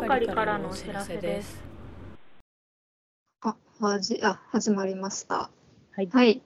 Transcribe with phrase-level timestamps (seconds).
[0.00, 1.62] 係からのお知らせです。
[3.42, 5.50] あ、はじ、あ、始まりました。
[5.92, 6.42] はいはい。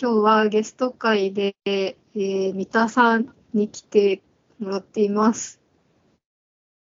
[0.00, 4.22] 今日はゲスト会で、えー、三田さんに来て
[4.58, 5.60] もらっています。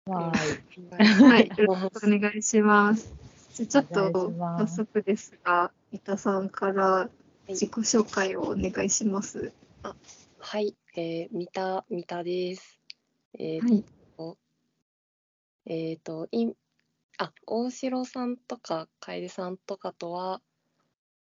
[0.06, 1.48] わはい。
[1.60, 3.14] よろしくお願いします。
[3.52, 7.10] じゃあちょっと早速ですが、三田さんから
[7.48, 9.52] 自己紹介をお願いします。
[10.38, 12.80] はい、えー、三田三田です。
[13.38, 13.84] えーはい。
[15.66, 16.52] えーと、い
[17.18, 20.40] あ、大城さんとか楓さんとかとは、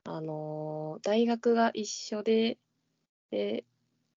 [0.05, 2.59] あのー大学が一緒で、
[3.31, 3.65] で、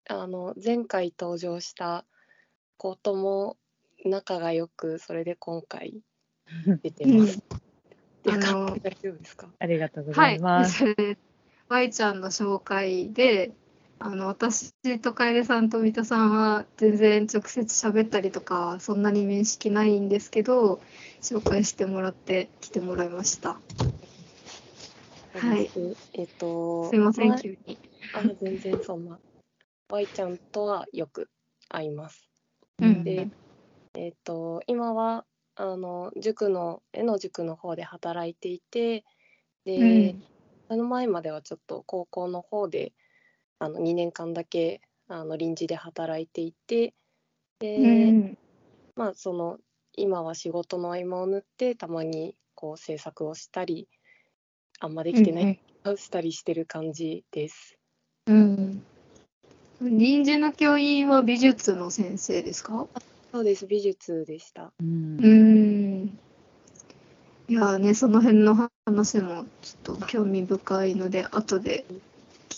[0.08, 2.04] あの、前回登場した
[2.76, 3.56] 子とも
[4.04, 6.02] 仲が良く、それで今回
[6.82, 7.42] 出てます。
[8.24, 9.48] 大丈夫ですか？
[9.58, 10.40] ありがとうござはいい。
[10.40, 10.78] ます。
[10.78, 11.18] それで、
[11.68, 13.52] Y ちゃんの紹介で、
[14.04, 20.80] あの、私と楓さんと三田さんは全然直接喋ったりとか、そんなに面識ないんですけど、
[21.20, 23.60] 紹介してもらって来てもらいました。
[25.34, 25.70] はい
[26.14, 27.78] えっ、と、すいません、前急に。
[28.12, 29.20] あ、全然そんな。
[29.88, 31.30] Y ちゃんとはよく
[31.68, 32.28] 会います。
[32.80, 33.28] うんで、
[33.94, 39.04] えっ、と、今は、あの、塾の、絵の塾の方で働いていて、
[39.64, 40.22] で、うん
[40.68, 42.94] その前まではちょっと高校の方で、
[43.62, 46.94] あの、2年間だけ、あの、臨時で働いていて、
[47.60, 48.38] で、うん
[48.96, 49.58] まあ、その、
[49.96, 53.88] 今は仕事の合間を縫って、たまに、こう、制作をしたり、
[54.80, 55.60] あんまできてない、
[55.96, 57.78] したりしてる感じです。
[58.26, 58.82] うん。
[59.80, 59.98] うん。
[59.98, 62.88] 臨時の教員は美術の先生ですか？
[63.30, 64.72] そうです、美術でした。
[64.80, 66.18] うんうん。
[67.48, 71.84] いやーね、その辺の話もちょっと興味深いので、後で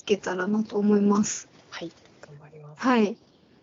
[0.04, 1.48] 聞けたらなと思います。
[1.70, 2.82] はい、頑張ります。
[2.86, 3.16] はい。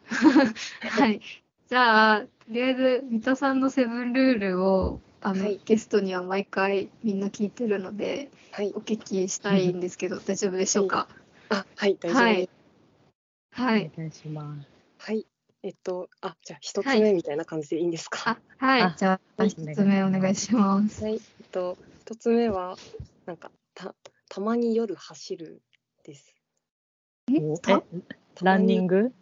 [0.89, 1.22] はい。
[1.70, 11.08] じゃあ、とりあえず、三田さんのセブンルールを、あの、はいゲストには毎回みんな聞いてるので、はいお、聞きしたいんですけど、 大丈夫でしょうか？
[11.49, 12.49] あ、はい、大丈夫です。
[13.61, 13.92] はい。
[13.93, 14.67] お願いします。
[14.98, 15.27] はい。
[15.64, 18.39] えっと、あ、じゃあ一つはい目みたいな感じでいいんですか？
[18.60, 18.95] あ、はいあ。
[18.98, 21.04] じゃあ、はい一つ目お願いします。
[21.04, 21.14] はい。
[21.14, 21.21] えっ
[21.52, 22.76] と、一つ目は、
[23.27, 23.93] なんか、た、
[24.27, 25.61] たまに夜走る
[26.04, 26.30] です。
[27.30, 27.33] え
[28.42, 29.04] ランニング？
[29.09, 29.14] グ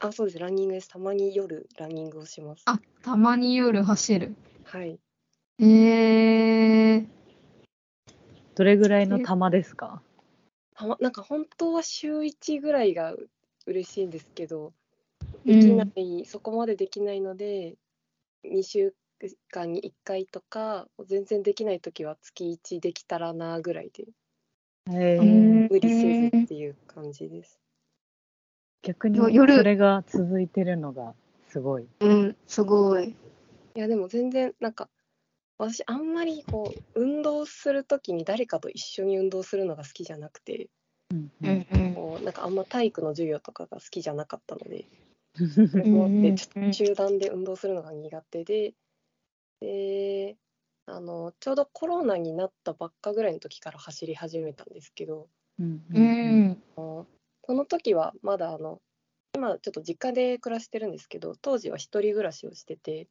[0.00, 0.38] あ、そうです。
[0.38, 0.88] ランニングです。
[0.88, 2.62] たまに夜ランニングをします。
[2.66, 4.34] あ、たまに夜走る。
[4.64, 4.98] はい。
[5.58, 7.06] えー、
[8.54, 10.02] どれぐらいの玉ですか？
[10.74, 13.30] たま、なんか本当は週一ぐらいがう
[13.66, 14.72] 嬉しいんですけど、
[15.44, 17.76] できない、そこまでできないので、
[18.44, 18.94] 2週
[19.50, 24.04] 間に1回とか、全然できないときは月1できたらなぐらいで、
[24.90, 25.18] え
[25.70, 26.35] 無理せず
[26.66, 27.58] いう感じです。
[28.82, 31.14] 逆に夜それが続いてるのが
[31.48, 31.86] すごい。
[32.00, 33.10] うん、すごい。
[33.74, 34.88] いやでも全然なんか
[35.58, 40.68] 私あんまりこう運動するときに誰かと一緒に運動するのが好きじゃなくて
[41.10, 41.94] うんううんんうん。
[41.94, 44.84] こうなんかあんま体育の授業とかが好きじゃなかったので
[45.38, 48.74] うんそれもあっうんうんてちょっと集団で運動するのが苦手で
[49.60, 50.36] で
[50.86, 56.62] あのちょうどコロナになったばっかぐらいの時から走り始めたんですけどうんううん。
[56.74, 58.80] その時はまだあの
[59.34, 63.08] 今ちょっと実家で暮らしてるんですけど当時は一人暮らしをしてて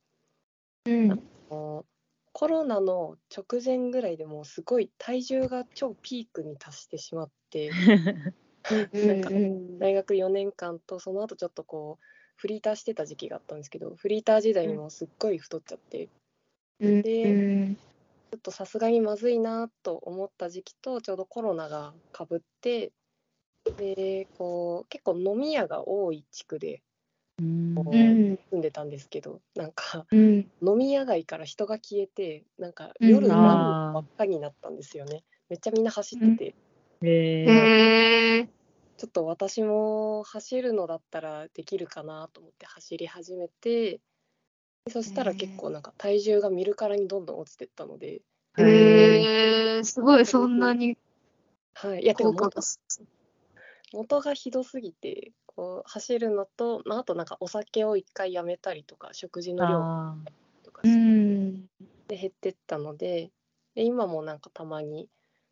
[0.85, 1.11] うん。
[1.11, 1.16] あ
[1.50, 1.85] の
[2.33, 7.72] コロナの直前ぐらいでもうすごい体重が超ピークに達してしまって
[8.94, 12.03] なんかうん大学4年間とその後ちょっとこう
[12.35, 16.09] フリーターしてた時期があったんですけどフリーター時代にもすっごい太っちゃって。
[16.81, 17.01] うん。
[17.01, 17.75] で
[18.35, 22.91] っとさすがにまずいなと思った時期とちょうどコロナがかぶって
[23.78, 26.81] でこう結構飲み屋が多い地区で
[27.38, 30.50] 住んでたんですけどなんかうん。
[30.62, 33.09] 飲み屋街から人が消えてなんかうん。
[33.09, 35.24] 夜ランっかりになったんですよね。
[35.50, 36.56] めっちゃみんな走ってて、へ
[37.03, 38.50] えへえ。
[38.97, 44.00] ちょっと私も走るのだったらできるかなと思って走り始めてで
[44.88, 48.22] そしたら結構なんか体重が見るからにどんどん落ちてったので、
[48.58, 49.84] へえへえ。
[49.84, 50.98] すごい、そんなに
[51.74, 52.62] はい、いやでも元。
[53.94, 59.80] 元がひどすぎてこう走るのと、まあ、あとなんかお酒を一回やめたりとか食事の量
[60.64, 61.66] とかしてん。
[62.08, 63.32] で減ってったので
[63.74, 65.08] で今もなんかたまに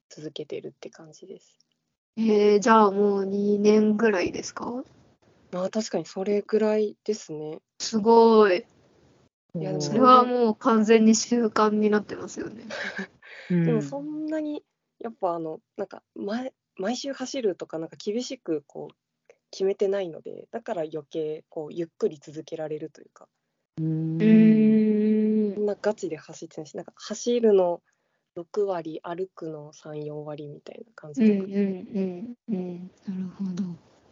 [0.10, 1.58] 続けてるって感じです。
[2.18, 4.84] えー、じゃあもう2年ぐらいですか？
[5.52, 7.60] まあ確かにそれぐらいですね。
[7.80, 8.66] すごい。
[9.56, 12.64] ーいやそれはもう完全に習慣になってますよね。
[13.50, 14.64] うんでもそんなに
[15.00, 18.96] やっぱあのなんか毎毎週走るとかなんか厳しくこう
[19.52, 23.28] 決めてないのでだから余計こうゆっくり続けられるというか
[23.80, 27.82] うんなガチで走ってないしなんか走るの
[28.36, 32.92] 6割歩くの34割みたいな感うんうじで、んうんうん。
[33.08, 33.64] なるほど。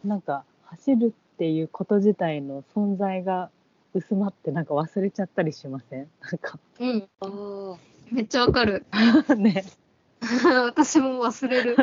[0.04, 3.50] なんか走るっていうこと自体の存在が
[3.94, 6.10] 薄まってなんか忘れちゃったりしません？
[6.20, 7.08] なんかうん。
[7.20, 7.26] あ
[7.74, 7.78] あ
[8.10, 8.86] めっちゃわかる。
[9.36, 9.64] ね
[10.64, 11.76] 私も忘れる。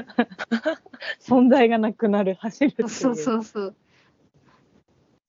[1.20, 3.76] 存在がなくなる走るっていうそうそうそう。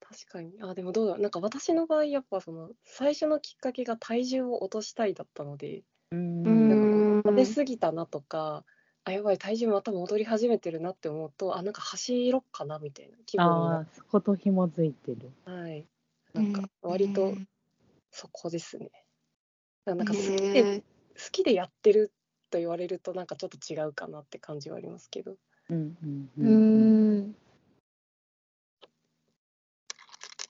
[0.00, 7.22] 確かにあでもどうだろうなんか私の場合やっぱその最初のきっかけが体重を落としたいだったのでううん。
[7.24, 8.64] 食べ過ぎたなとか、
[9.04, 15.86] あやばい体重また戻り始めてるなって思うとあなんか走ろっかなみたいな気分にあなあそこと紐づいてるはい
[16.34, 17.34] なんか割と
[18.10, 18.90] そこですね。
[19.84, 20.82] なんか好きで、好
[21.32, 22.12] きでやってる
[22.50, 25.36] と言われるとなんかちょっと違うかなって感じはありますけど。
[25.68, 27.36] うんうんううんーん。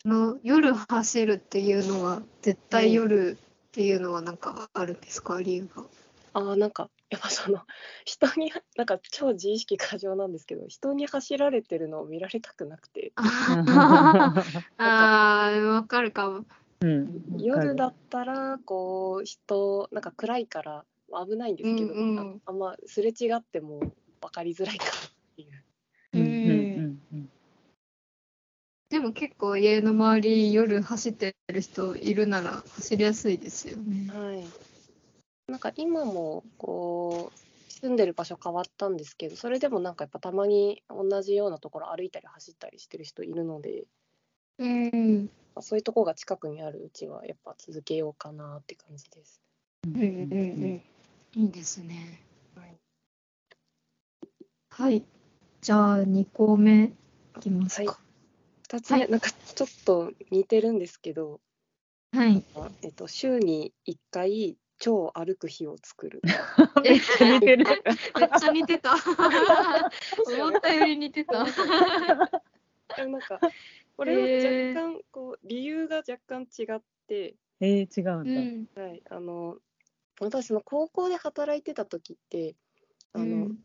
[0.05, 5.41] の夜走るっていうのは絶対夜っていうのはなんかあるんですか？
[5.43, 5.85] 理由が。
[6.33, 7.61] ああなんかやっぱその
[8.05, 14.45] 人になんか超自意識過剰なんですけど人に走られてるのを見られたくなくてあ
[14.79, 16.45] あー わかるかも。
[16.83, 20.85] うん夜だったらこう人なんか暗いから
[21.27, 23.81] 危ないんですけど、うんうんああんますれ違っても
[24.23, 24.95] 分かりづらいかなっ
[25.37, 25.65] ていう。
[26.15, 26.33] うんうんう
[26.89, 27.31] んうん
[28.91, 34.11] でも結構家の周り夜走ってる人いるなら走りやすいですよね。
[34.13, 34.45] はい。
[35.51, 43.85] なんか今もこう住んでる場所変わったんですけど、それでもなんかやっぱたまに同じようなところ歩いたり走ったりしてる人いるので、
[44.59, 45.31] うん。
[45.55, 49.43] まあそういうところが近くにあるうちはやっぱ続けようかなって感じです。
[49.87, 50.83] うんうんうん。
[51.35, 52.21] いいですね。
[52.55, 52.79] はい。
[54.71, 55.05] はい。
[55.61, 56.93] じゃあ2個目い
[57.41, 57.99] きますか。
[58.63, 61.41] 二つ目、はいなんかちょっと似てるんですけど、
[62.13, 62.45] はい。
[62.55, 66.21] あえっと週に1回超歩く日を作る。
[66.85, 67.65] え めっちゃ似てる。
[68.19, 68.95] めっちゃ似てた。
[70.27, 71.45] 思ったより似てた。
[72.97, 73.39] でもなんか
[73.97, 77.37] これは若干こう理由が若干違って。
[77.61, 78.83] えー、違ううんだ。
[78.83, 78.87] ん。
[78.89, 79.59] はい、あの
[80.19, 82.57] 私その高校で働いてた時って
[83.13, 83.59] あの、うん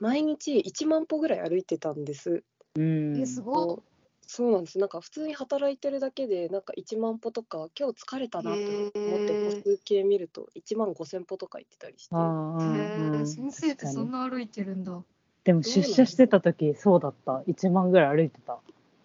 [0.00, 2.42] 毎日1万歩ぐらい歩いてたんです。
[2.76, 3.82] うんえ、すご
[4.32, 4.78] そうなんです。
[4.78, 12.14] なんか普通に働いてるだけでなんか1万歩とか今日疲れたなと思って歩数計見ると1万5,000歩とか言ってたりして。
[12.14, 15.02] え、うん先生ってそんな歩いてるんだ。
[15.42, 17.42] でも出社してた時そうだった。
[17.48, 18.60] 1万ぐらい歩いてた。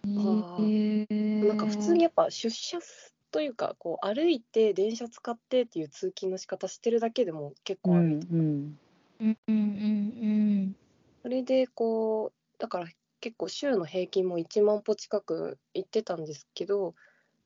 [0.06, 1.48] へえ。
[1.48, 8.77] なんか普通にやっぱ出社すというかこう歩いて電車使ってっていう通勤の仕方してるだけでも結構歩いて、うん
[9.22, 10.75] うんうんうん。
[11.24, 12.86] それでこうだから
[13.25, 16.94] 結構週の平均も1万歩近く行ってたんですけど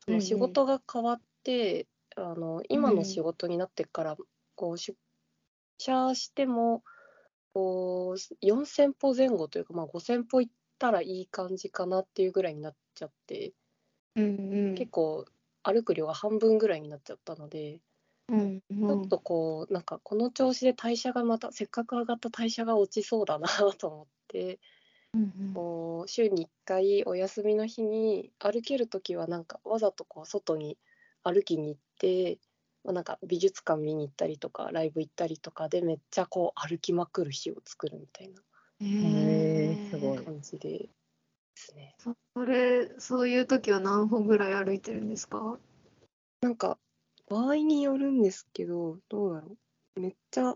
[0.03, 1.87] その仕事が変わって、
[2.17, 4.17] あの今の仕事になってから
[4.55, 4.97] こう出
[5.77, 6.83] 社しても
[7.53, 13.53] こう4,000歩前後というか、まあ、5,000歩行ったらいい感じかなっていうぐらいになっちゃって
[14.17, 14.23] うん。
[14.23, 14.75] うんうん。
[14.75, 15.23] 結構
[15.63, 17.79] 歩く量が半分ぐらいになっちゃったので。
[18.27, 18.87] うんうん。
[18.87, 23.47] ちょっとこうなんかこの調子で代謝がまたせっかく上がった代謝が落ちそうだな
[23.79, 24.59] と思って
[25.13, 25.53] うんうん。
[25.53, 30.77] こう週に1回お休みの日に歩ける時はなんかわざとこう外に
[31.23, 32.39] 歩きに行って、
[32.83, 38.41] まあ、なんか美術館見に行ったりとかライブ行ったりとかでめっちゃこう歩きまくる日を作るみたいな
[38.79, 40.89] すごい感じでで
[41.55, 41.95] すね。
[41.97, 45.59] そそれ、そういう時は何歩ぐらい歩いてるんですか？
[46.41, 46.77] なんか
[47.27, 49.57] 場合によるんですけどどうだろ
[49.97, 49.99] う。
[49.99, 50.55] めっちゃ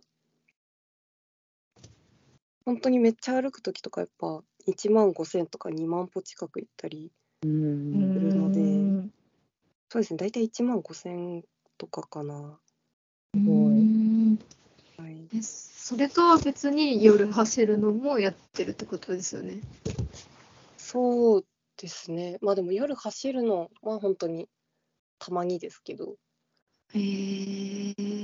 [2.66, 7.12] 本当にめっちゃ歩く時とかやっぱ1万5,000とか2万歩近く行ったり
[7.44, 9.14] うんるのでうん
[9.90, 11.44] そうですね大体1万5,000
[11.78, 12.58] とかかな。
[13.36, 14.40] すごいうん
[14.98, 19.60] はい、えそれとは別に夜走るのもやってるってことですよね。
[20.78, 21.46] そう
[21.78, 24.48] ですねまあでも夜走るのは本当に
[25.20, 26.16] たまにですけど
[26.94, 27.00] へ
[27.98, 28.23] え。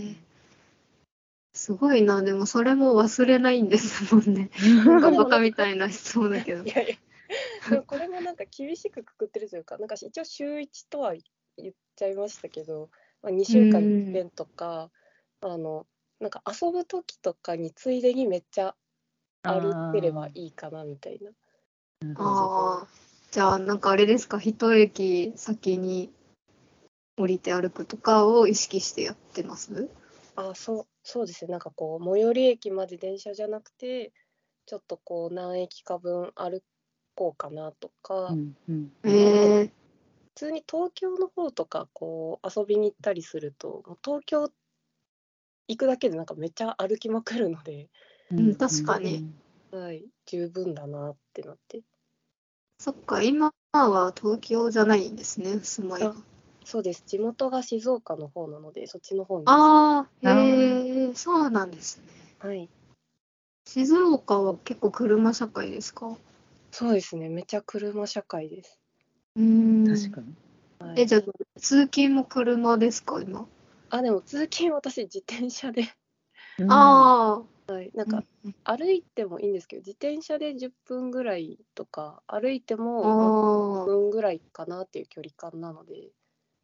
[1.60, 4.50] すごいな、でもそれも忘れないんですもんね。
[4.86, 6.70] なんかバカみたいな質問だけどい。
[6.70, 6.98] やい
[7.70, 11.14] やこれもなんか厳しくくくってるというかなんか一応週1とは
[11.58, 12.90] 言っちゃいましたけど、
[13.22, 14.90] まあ、2週間に一遍とか
[15.42, 15.86] あの
[16.22, 18.74] なんか遊ぶ時とかについでにめっちゃ
[19.44, 21.32] 歩ければいいかなみたいな。
[22.16, 22.88] ああ。
[23.32, 26.12] じゃあ、なんかあれですか、一駅先に
[27.18, 29.90] 降りて歩くとかを意識してやってます？
[30.40, 31.52] あそうそうですね。
[31.52, 34.14] なんかこう最寄り駅まで電車じゃなくて
[34.66, 36.64] ちょっとこう何駅か分歩
[37.16, 38.92] こうかなとか、うんうん。
[39.04, 39.72] へえ。
[40.40, 44.50] 通に東京の方とかこう遊びに行ったりするともう東京
[45.68, 47.90] 行くだけでなんかめっちゃ歩きまくるので、
[48.32, 49.26] うん確かに。
[49.72, 51.82] はい、十分だなってなって。
[52.80, 56.16] そっか、今は東京じゃないんですね、住まいが。
[56.70, 57.04] そうです。
[57.08, 59.48] 地元が静岡の方なのでそっちの方に。
[59.48, 62.04] ああ、あへえ、そうなんですね。
[62.40, 62.70] はい。
[63.68, 66.18] 静岡は結構車社会ですか？
[66.72, 67.30] そうですね。
[67.30, 68.80] めちゃ車社会です、
[69.36, 70.10] うーん。
[70.10, 70.36] 確かに。
[70.80, 71.02] はい。
[71.02, 71.22] え、じゃあ、
[71.60, 73.48] 通勤も車ですか、今？
[73.92, 75.84] あでも通勤私自転車で。
[76.68, 77.92] あはい。
[77.94, 78.08] なんあ。
[78.08, 78.26] か
[78.64, 86.12] 歩いてもいいんですけど自転車で10分ぐらいとか歩いてあもまあ5あ、分ぐらいかなっていう距離感なので、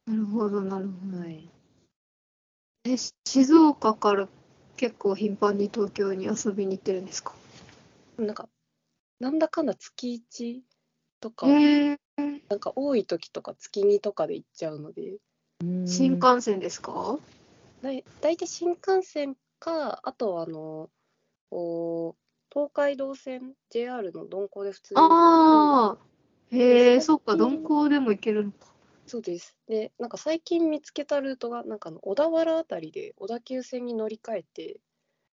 [0.08, 1.20] なるほど、なるほど。
[1.20, 1.50] はい、
[2.84, 4.28] え、し静岡から
[4.78, 7.34] 結構頻繁に東京に遊びに行ってるんですか？
[8.18, 8.48] なんか
[9.20, 10.64] なんだかんだ月1
[11.20, 12.00] とか、へえ、
[12.50, 15.18] なんか多い時とか月2とかで行っちゃうので。
[15.62, 15.88] うん。
[15.88, 17.18] 新幹線ですか？
[17.82, 20.90] だい大体新幹線かあとはあの
[21.50, 22.22] こう
[22.54, 25.98] 東海道線 JR の鈍行で普通にああ、
[26.52, 28.75] へえ、でそっか、鈍行でも行けるのか。
[29.08, 29.56] そうです。
[29.68, 34.80] でなんか最近見つけたルートがなんかあの小田原あたりで小田急線に乗り換えて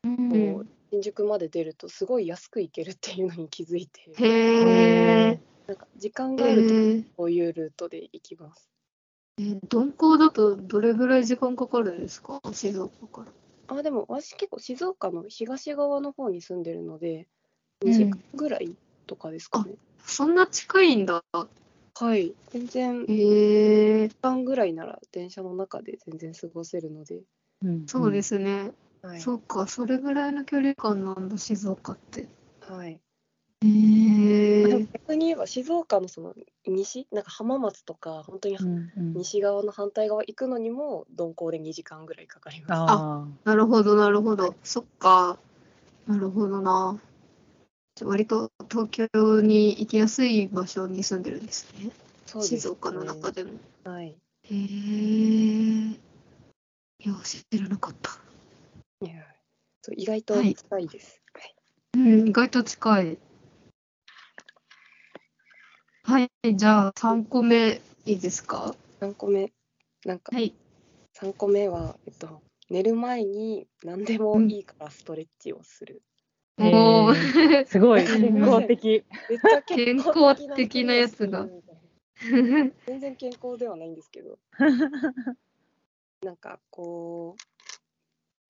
[0.04, 0.30] うん。
[0.30, 4.02] こう新宿まで出るとすごい安く行けるっていうのに気づいて。
[4.18, 7.04] へえ、なんか時間へがあるとえ。
[7.18, 8.70] こういうルートで行きます。
[9.40, 12.40] えー鈍行だとどれぐらい時間かかるんですか？
[12.54, 13.26] 静岡か
[13.68, 13.78] ら。
[13.78, 17.28] あでも私結構静岡の東側の方に住んでるので
[17.82, 18.76] 2時間ぐらい
[19.08, 19.74] とかですかね、
[20.06, 21.24] そんな近いんだ。
[21.98, 27.22] はい全然へえ、時間ぐらいなら電車の中で全然過ごせるので、
[27.64, 28.72] うんそうですね。
[29.02, 32.28] はいそっか、それぐらいの距離感なんだ、静岡って。
[32.68, 33.00] はい、
[33.62, 36.34] へでもえ、逆に言えば静岡のその
[36.68, 37.08] 西？
[37.12, 42.82] なんか浜松とか本当にうんうん西側の反対側行くのにも鈍行で2時間ぐらいかかります。
[42.82, 44.54] あなるほど、なるほど。
[44.64, 45.38] そっか。
[46.06, 47.00] なるほどな。
[48.04, 49.08] 割と東京
[49.42, 51.92] に行きやすい場所に住んでるんですね。
[52.25, 53.52] すね静岡の中でも。
[53.86, 54.08] はい。
[54.08, 54.16] へ
[54.52, 54.56] え。
[54.56, 55.98] い
[57.00, 58.12] や、知らなかった。
[59.02, 59.24] いや
[59.82, 61.22] そう意外とはい近いです。
[61.34, 61.56] はい
[61.94, 63.18] うん、意外と近い。
[66.04, 69.52] はい、じゃあ3個目いいですか？3個目
[70.06, 70.54] なんかはい。
[71.14, 75.96] 3個目はえっと寝る前に何でもいいからストレッチをする。
[75.96, 76.15] へー
[76.58, 77.16] もう、
[77.66, 79.04] すごい健康的。
[79.30, 81.48] めっちゃ健康的なやつが。
[82.22, 84.38] 全然健康ではないんですけど。
[86.22, 87.36] なんかこ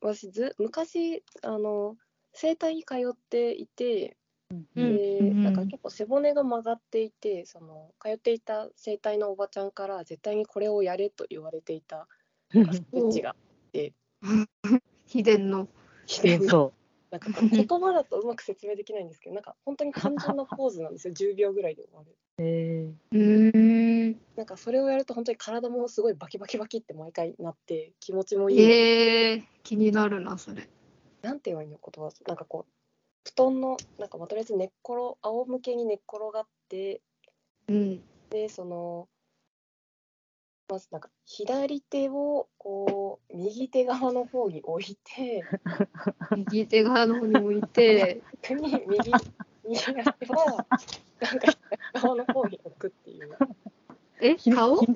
[0.02, 1.98] う私ず昔あの
[2.32, 4.18] 整体に通っていて。
[4.52, 12.08] うんで、うんなんか結構背骨が曲がっていてその通っていた整体のおばちゃんから絶対にこれをやれと言われていた
[12.52, 13.36] ストレッチが
[15.08, 15.68] 秘伝の。
[16.06, 16.74] 秘伝のそ
[17.12, 22.16] なんか言葉だとうまく説明できないんですけどなんか本当に単純なポーズなんですよ 10秒ぐらいで終わる。
[22.38, 22.42] う。
[22.44, 24.20] へうーん。
[24.36, 30.68] なんかそれをやると本当に体もすごいバキバキバキって毎回なって気持ちもいい、えー、気になるな、それ。
[31.22, 32.72] なんて言えばいいの言葉なんかこう
[33.24, 37.02] 布団のなんかまあとりあえず寝っ転仰向けに寝っ転がって
[37.68, 38.04] うん。
[38.30, 39.08] でその
[40.68, 45.44] まずなんか左手をこう右手側の方に置いて
[46.36, 49.12] 右手側の方に向いて、逆に右
[49.68, 49.92] 右足
[50.30, 50.66] は
[51.20, 53.38] なんか左側の方に置くっていう。
[54.22, 54.78] え、ひ顔？
[54.78, 54.88] ひ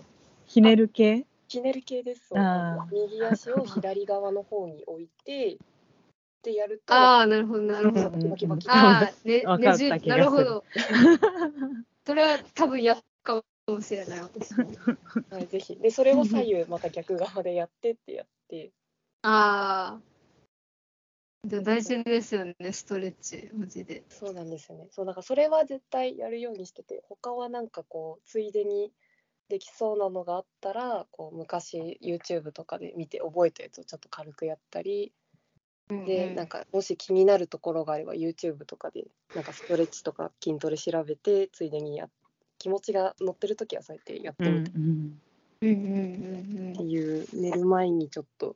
[0.48, 1.26] ひねる系？
[1.48, 2.32] ひねり系です。
[2.92, 5.58] 右足を左側の方に置いて
[6.42, 8.10] でやるとああ、なるほど、なるほど。
[8.10, 8.68] バキバキ。
[8.70, 10.64] ああ、ね、ねじなるほど。
[12.06, 14.66] それは多分やっかもしれない、私も。
[15.30, 18.72] はい、ぜひでそれを左右また逆側でやってってやって
[19.22, 21.48] ああ。
[21.48, 24.04] でも大事ですよね、ストレッチ、マジで。
[24.10, 28.92] そうなんですよねそうだからそれは絶対やるようにしてて他はなんかこうついでに
[29.48, 35.12] できそうなのがあったらこう昔 YouTube とかで見て覚えたやつをちょっと軽くやったり
[35.90, 42.08] でなんかもし気になるところがあれば YouTube とかでなんかストレッチとか筋トレ調べてついでにや
[42.60, 46.74] 気持ちが乗ってる時はそうやってやってうんみてっうんうんうん。
[46.74, 48.56] ていう寝る前にちょっと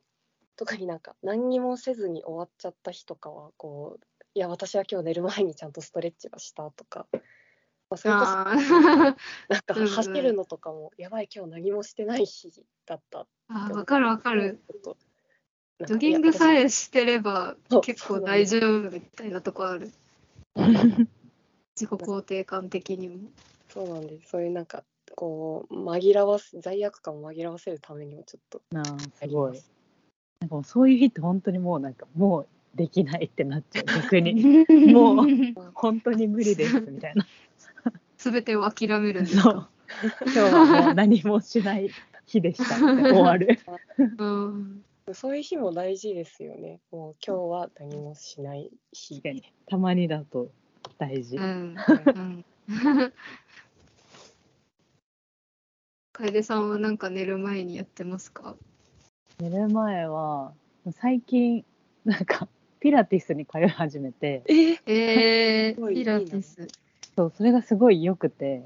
[0.56, 7.06] 特になんか何にもせずに終わっちゃった日とかはこういや私は今日寝る前にちゃんとストレッチはしたとか、
[7.88, 9.14] まあ、それこそなん
[9.64, 12.50] か走るのとかも、やばい今日何もしてない日
[12.84, 14.60] だったあー、わかるわかる。
[15.86, 19.92] ジョギングさえしてれば結構大丈夫みたいなとこある。
[20.56, 23.30] 自己肯定感的にも。
[23.74, 24.84] そうなんですそういうなんか
[25.16, 29.60] こう紛らわす罪悪感を紛らわせるためにもちょっとなああすごい。
[30.40, 35.26] なんかもうそういう日って本当にもうなんかもうできないってなっちゃう 逆にもう
[35.74, 37.26] 本当に無理ですみたいな
[38.16, 39.70] すべてを諦めるんですそうか。
[40.22, 41.90] 今日はもう何もしない
[42.26, 43.58] 日でした終わる
[44.18, 44.84] うん。
[45.12, 46.80] そういう日も大事ですよね。
[46.90, 49.22] もう今日は何もしない日
[49.66, 50.48] たまにだと
[50.98, 51.74] 大事、うん。
[51.76, 52.44] はいうん。
[56.14, 58.56] 楓さんはなんか寝る前にやってますか？
[59.40, 60.52] 寝る前は
[60.92, 61.64] 最近
[62.04, 66.68] なんかピラティスに通い始めてええー、ピラティス。
[67.16, 68.62] そうそれがすごい良くて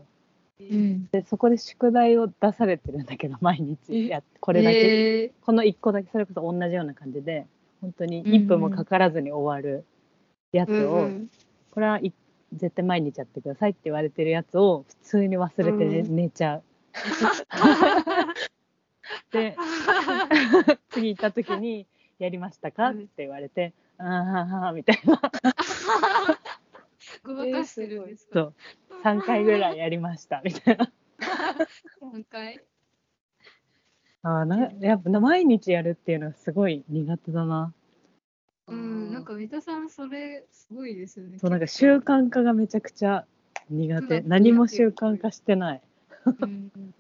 [0.61, 1.07] うん。
[1.11, 7.47] でそこで宿題を出されてるんだけど毎日やっこれだけ、えこの1個だけそれこそ同じような感じで
[7.81, 9.85] 本当に1分もかからずに終わる
[10.53, 11.31] やつー、を、うんうん
[11.71, 12.13] これはい
[12.55, 16.63] 絶対毎日やってくださいって言われてるやつを普通に忘れて寝,、うん寝ちゃう。
[19.33, 19.57] で
[20.91, 21.87] 次行った時に
[22.19, 25.21] 「やりましたか?」って言われて「ああ」みたいな
[27.23, 28.33] ごまかしてるんですか？
[28.35, 28.55] そう
[29.03, 30.93] 3回ぐらいやりましたみたいな。
[32.01, 32.65] 三回。
[34.23, 37.73] あーなやっぱ毎日やるっていうのはすごい苦手だな。
[38.67, 41.39] うん、なんか三田さんそれすごいですよね。
[41.39, 43.25] そうなんか習慣化がめちゃくちゃ
[43.71, 44.21] 苦手。
[44.23, 45.83] 何も習慣化してない。
[46.41, 46.73] うん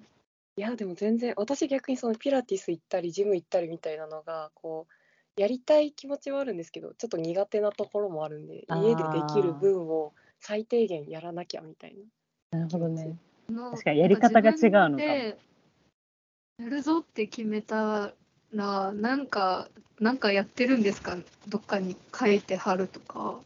[0.56, 4.88] いやでも全然私逆にそのピラティス行ったりジム行ったりみたいなのがこ
[5.36, 11.94] うやりたい気持ちはあるんですけどちょっと苦手なところもあるんで家でできる分を最低限やらなきゃみたい
[12.52, 12.58] な。
[12.58, 13.16] なるほどね。
[13.50, 14.56] の確かにやり方が違う
[14.90, 15.34] のかや
[16.58, 18.14] るぞって決めた
[18.52, 19.68] ら、なんか、
[20.00, 21.16] なんかやってるんですか？
[21.46, 23.38] どっかに書いて貼るとか。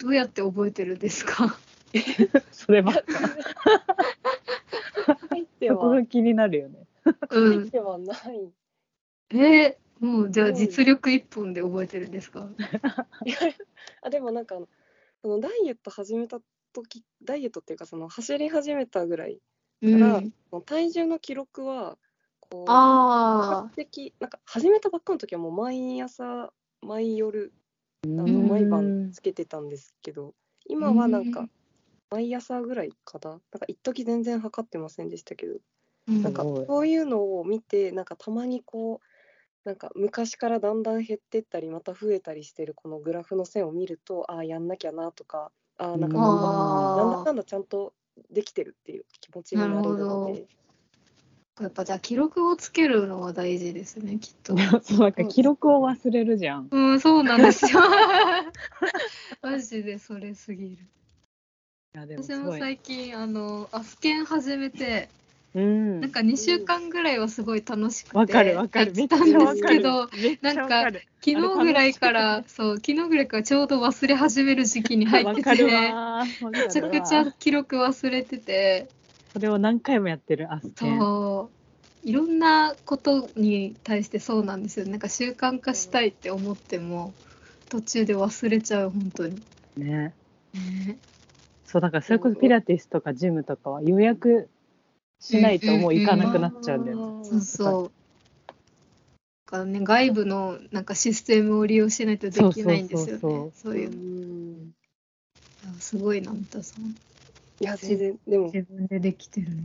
[0.00, 1.56] どうやって覚えてるんですか？
[2.50, 3.02] そればっか。
[5.30, 6.86] 入ってはそこが気になるよね。
[7.30, 7.58] うん。
[7.60, 8.52] 入ってはない。
[9.30, 12.48] えー、もうじゃあ実力一本で覚えてるんですか？
[14.02, 14.56] あでもなんか
[15.22, 16.40] そのダイエット始めた
[16.72, 20.32] 時ダイエットっていうかその走り始めたぐらいから、うん。
[20.62, 21.96] 体重の記録は
[22.40, 27.52] こう比較あ的なんか始めたばっかの時はもう毎朝毎夜
[28.04, 30.34] ああの毎晩つけてたんですけど
[30.66, 31.48] 今はなんか
[32.12, 35.58] 毎朝ぐらいかななんか一時全然測ってませんでしたけどあ。
[36.08, 47.94] うんなんかそういうのを見てなんかたまにこうなんか昔からだんだん減ってったりまた増えたりしてるこのグラフの線を見るとああやんなきゃなとかああなんかなんだあかんだちゃんと
[48.30, 50.46] できてるっていう気持ちになれるのどで
[51.58, 51.62] あ。
[51.62, 54.56] やっぱじゃあ記録をつけるのは大事ですね、きっと。
[54.82, 56.68] そうなんか記録を忘れるじゃん。
[56.70, 57.78] うん、そうなんですよ。
[59.42, 60.86] マジでそれすぎる。
[61.94, 62.52] いやでも私も。
[62.52, 65.10] 最近、あの、アフケン始めて、
[65.54, 70.08] うんなんか2週間ぐらいはすごい楽しくて、やってたんですけど、。
[70.10, 71.02] めっちゃわかる。
[71.22, 76.24] 昨日ぐらいから、そう、昨日ぐらいからちょうど忘れ始める時期に入ってて、わ。
[76.50, 78.88] めちゃくちゃ記録忘れてて、
[79.34, 80.98] それを何回もやってるアスケン。
[80.98, 81.50] そ
[82.04, 84.86] う、いろんなことに対してそうなんですよ。
[84.86, 87.12] なんか習慣化したいって思っても、
[87.68, 89.42] 途中で忘れちゃう、本当に。
[89.76, 90.14] ね。
[90.54, 90.96] ね
[91.72, 94.50] そうだからそれこそピラティスとかジムとかは予約
[95.20, 97.24] しないともう行かなくなっちゃうんだよね。
[97.24, 97.92] そうそう。
[99.46, 103.20] だからね、外部のなんかシステムを利用しないとできないんですよね。
[103.22, 103.90] そうそうそうそういう
[105.80, 106.82] すごいな、三田さん。
[106.84, 109.62] いや全然でも自分でできてるの。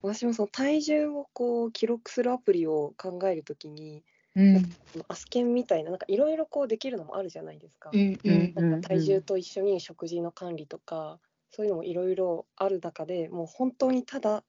[0.00, 4.02] 私もその体重をこう記録するアプリを考えるときに
[4.34, 4.76] うん。
[5.08, 7.90] アスケンみたいななんかいろいろこうできるのもあるじゃないですか。
[7.92, 8.54] うんうん。
[8.54, 11.18] なんか体重と一緒に食事の管理とか、
[11.54, 14.42] そういうのもいろいろある中でもう本当にただ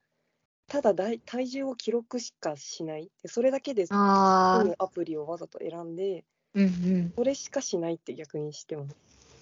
[0.67, 6.23] ただだい体重を記録しかしないでそれだけでアプリをわざと選んで
[6.55, 7.13] うんうん。
[7.15, 8.95] それしかしないって逆にしてます。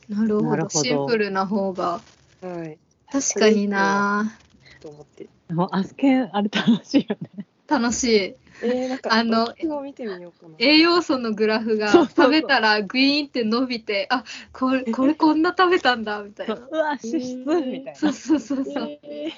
[0.10, 0.50] なるほど。
[0.50, 2.02] なるほどシンプルな方が。
[2.42, 2.78] はい
[3.10, 4.38] 確かにな。
[4.82, 5.30] と思って。
[5.54, 7.46] もうアスケンあれ楽しいよね。
[7.68, 8.36] 楽しい。
[8.62, 10.56] えー、なんかあの私も見てみようかな。
[10.60, 16.56] 栄養素のグラフが食べたらグイーンって伸びて、あこれこれこんな食べたんだみたいな。
[16.56, 17.46] そ ううわ脂質み
[17.84, 17.96] たいな。
[17.96, 19.00] そうそうそうそう。
[19.04, 19.32] え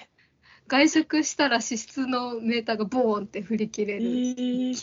[0.68, 4.76] 外食したら脂質のメーターがボーンって振り切れえる。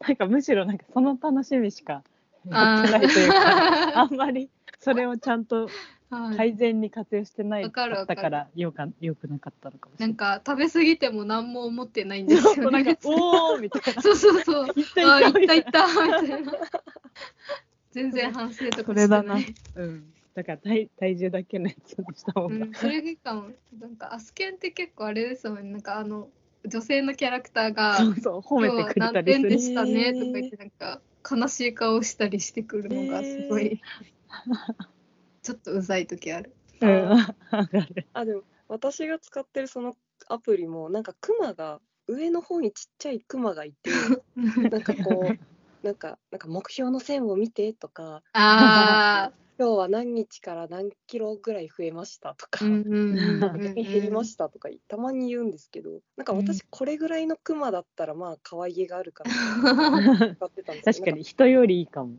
[0.00, 2.02] なんかむしろなんかその楽しみしか
[2.46, 4.48] やってないというか、 あんまり
[4.80, 5.70] それをちゃんとはい
[6.36, 10.08] 改善に活用してないわかるわかるだからよかよくなかったのかもしれない。
[10.08, 13.00] なんか食べ過ぎても何も思ってないんですよね なんか。
[13.04, 14.00] おーみたいな。
[14.02, 14.66] そうそうそう。
[14.78, 15.86] いったあいったいいった
[16.22, 16.52] みたいな。
[17.92, 19.54] 全然反省とかしてなない。
[19.76, 20.12] うん。
[20.34, 22.54] だから体体重だけのやつにした方が。
[22.54, 23.50] うん、それかも。
[23.78, 25.70] なんかアスケンって結構あれですもんね。
[25.72, 26.28] なんかあの
[26.66, 29.58] 女性のキャラクターがそうそう、褒めてくれたりす今日は何点でる。
[29.58, 33.80] したねとか言ってなんか悲しい顔したりしてくるのがすごい、
[35.42, 36.54] ちょっとうざい時ある。
[36.80, 37.34] うん、わ
[37.66, 38.06] かる。
[38.12, 39.94] あでも私が使ってるその
[40.28, 43.90] アプリもなんかクマが上の方にちっちゃいクマがいて
[44.70, 59.30] なんかこうなんかなんか目標の線を見てとかあ今日は何日から何キロぐらい増えましたとか、減りましたとかたまに言うんですけどなんか私これぐらいのクマだったらまあ可愛げがあるから
[60.34, 62.16] 使ってたんですけど確かに人よりいいかも。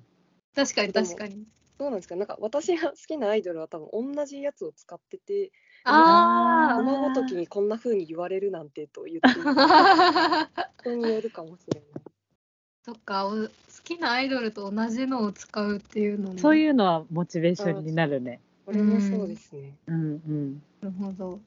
[0.55, 1.45] 確かに確かに。
[1.83, 2.15] そうなんですか？
[2.15, 5.51] なんか私が好きなアイドルは多分同じやつを使ってて
[5.83, 9.27] あ馬ごときにこんな風に言われるなんてと言って。
[10.83, 11.89] 人によるかもしれない。
[12.85, 13.49] そっかお好
[13.83, 18.39] きなアイドルと同じのを使うっていうのもそういうのはモチベーションになるね。
[18.65, 19.73] これもそうですね。
[19.87, 20.61] うんうん。
[20.81, 21.39] なるほど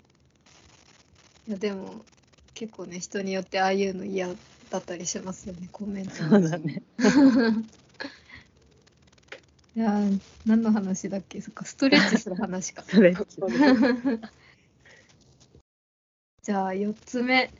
[1.48, 2.04] いやでも
[2.54, 4.28] 結構ね人によってああいうの嫌
[4.70, 6.82] だったりしますよねコメントそうだね。
[9.76, 11.40] いやー何の話だっけ？
[11.42, 12.82] そっかストレッチする話か。
[12.88, 13.14] それ。
[13.14, 14.20] そうです
[16.42, 17.50] じゃあ4つ目。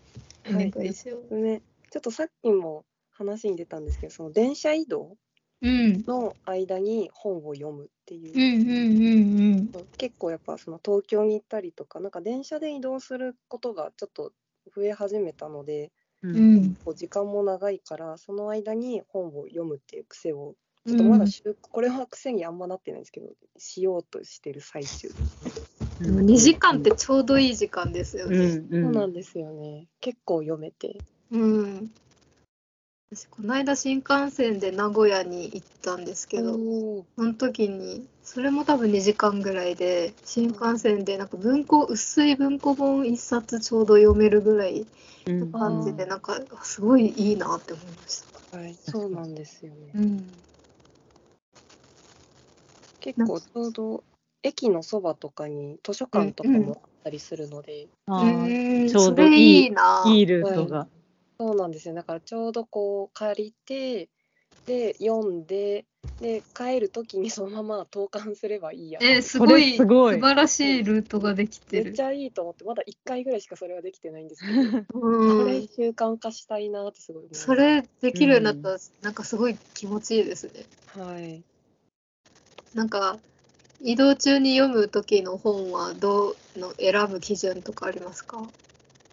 [0.48, 0.70] おはい。
[0.70, 5.16] 願いしよう、ね、ちょっとさっきも話に出たんですけど、その電車移動
[5.62, 6.04] うん。
[6.06, 8.32] の間に本を読むっていう。
[8.34, 14.32] うんうんうん結構やっぱその東京に行ったりとかなんか電車で移動することがちょっと
[14.74, 16.28] 増え始めたのでう。
[16.28, 16.56] うん。
[16.56, 20.54] んこう時間も長いからその間に本を読むっていう癖を
[20.86, 24.86] ちょっとまだ習、これは癖にあんまなってないんですけどしようとしてる最中。
[24.86, 25.12] です、
[26.00, 28.68] でも2時間ってちょうどいい時間ですようねんう。
[28.70, 29.86] そうんなんですよね。
[30.00, 31.00] 結構読めて。
[31.32, 31.90] うん。
[33.12, 44.86] 私この間新幹線で名古屋に行ったんですけど、その時にそれも多分2時間ぐらいで新幹線でなんか文庫薄い文庫本一冊ちょうど読めるぐらい
[45.52, 48.56] 感じでなんかすごいいいなって思いました。
[48.56, 49.76] はい、そうなんですよね。
[49.94, 50.32] うん。
[53.06, 54.04] 結構ちょうど
[54.42, 60.02] 駅のそばとかに図書館とかもあったりするので、ちょうどいいいいな。
[60.08, 60.88] いいルートが。
[61.38, 61.94] そうなんですよ。
[61.94, 64.08] だからちょうどこう借りて
[64.66, 65.84] で読んで
[66.20, 68.98] で帰る時にそのまま投函すればいいや。
[69.00, 70.14] えすそれごいすごい。
[70.16, 71.84] 素晴らしいルートができてる。
[71.84, 72.02] めっち。
[72.02, 75.68] ゃいいと思ってまだ1回ぐらいしかそれはできてないんですけど、これうん。
[75.68, 77.44] 習慣化したいなってすごい思います。
[77.44, 80.64] それできるようになったらなんかすごい気持ちいいですね。
[80.96, 81.44] はい
[82.76, 83.18] なんか
[83.80, 88.52] 移動中に読む時の本はどうの選ぶ基準とかありますか？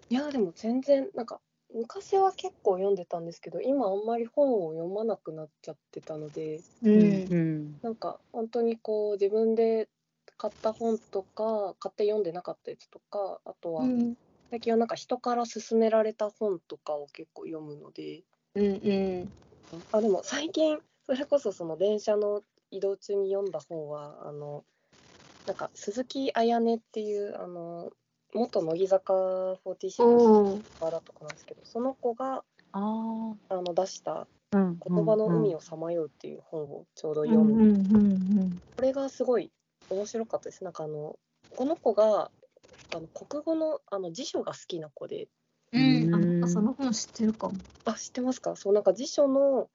[0.09, 1.41] いやでも全然なんか
[1.73, 7.81] 昔は結構読んでたんですけど今あんまり本を読まなくなっちゃってたのでううんん。
[7.81, 9.89] なんか本当にこう自分で
[10.37, 14.15] 買った本とか買って読んでなかったやつとかあとはうん。
[14.51, 18.23] 最近はなんか人から勧められた本とかを結構読むので。
[18.55, 19.33] うんうん。
[19.91, 22.41] あでも最近それこそその電車の
[22.75, 24.65] 移動中に読んだ本はあの
[25.45, 27.91] なんか鈴木彩音っていうあの
[28.33, 30.91] 元乃木坂46おー。
[30.91, 34.27] だったかなんですけどその子がああの出したあ。
[34.53, 35.57] うん「言葉の海を。
[35.57, 38.59] をさまよう」っていう本をちょうどうん読んで、うんうん。
[38.75, 39.51] これがすごい
[39.89, 40.63] 面白かったです。
[40.63, 41.17] なんかあの
[41.55, 42.31] この子が
[42.95, 45.27] あの国語のあの辞書が好きな子で。
[45.73, 46.13] うん。
[46.13, 46.43] うん。
[46.43, 47.55] あその本知ってるかも。
[47.85, 48.55] あ知ってますか？
[48.55, 49.69] そうなんか辞書の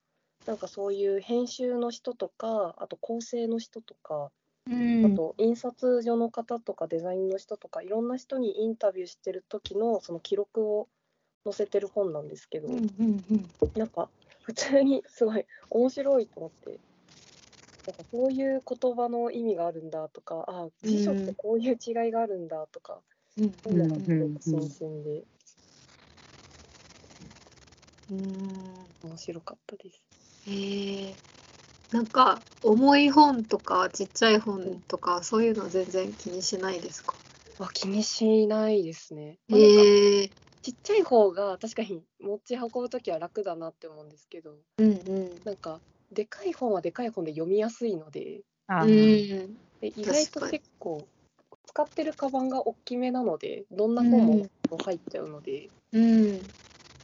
[0.49, 4.31] なんかそういう編集の人とかあと構成の人とか、
[4.67, 5.05] うん。
[5.05, 10.89] あと印刷所の方とかデザインの人とかいろんな人にインタビューしてる時のその記録を
[11.45, 13.51] 載せてる本なんですけど、うんうんうん。
[13.77, 14.09] なんか
[14.43, 16.81] 普通にすごい面白いと思って。
[17.87, 23.01] なんかこういう言葉の意味があるんだとか、あ辞書ってこういう違いがあるんだとか、
[23.39, 24.33] うんそういうのがすうん。
[24.33, 25.25] ごく新鮮で
[28.11, 28.87] うん。
[29.03, 30.08] 面白かったです。
[30.51, 31.23] へえ
[31.91, 37.23] なんか重い本とかちっちゃい本とかそういうの全然気にしないですか？
[37.59, 39.39] あ気にしないですね。
[39.51, 40.33] え
[40.63, 45.43] ちっちゃい方が確かに持ち運ぶときは楽だなって思うんですけどうんうん。
[45.45, 45.83] なんか
[46.13, 49.59] でかい本はでかい本で読みやすいのであうーん。
[49.81, 51.09] で意外と結構
[51.67, 54.27] 使ってるカバンが大きめなのでどんな本
[54.71, 56.55] も入っちゃうので、うん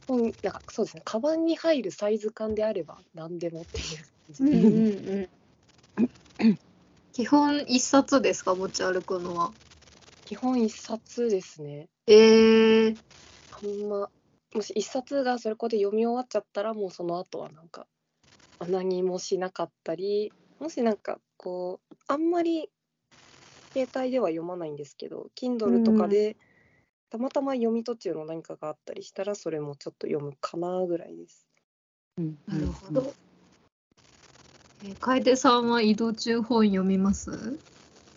[0.07, 1.03] 本なんかそうですね。
[1.05, 4.03] カバンに入るサイズ感であれば何でもっていう
[4.39, 5.29] うんう感じで、んうん。
[7.13, 9.53] 基本一冊ですか持ち歩くのは？
[10.25, 11.87] 基本一冊ですね。
[12.07, 12.97] ええ
[13.51, 14.09] あんま
[14.53, 17.87] もし一冊がそれこそで読み終わっちゃったらもうその後はなんか
[18.59, 22.69] あ、何もしなかったりもしなんかこうあんまり
[23.73, 26.37] 携帯では読まないんですけど Kindle とかで
[27.09, 31.45] たまたま読み途中の何かがあったりしたらそれもちょっと読むかなぐらいです。
[32.17, 33.13] うんなるほど。
[34.83, 37.59] えー楓さんは移動中本読みます？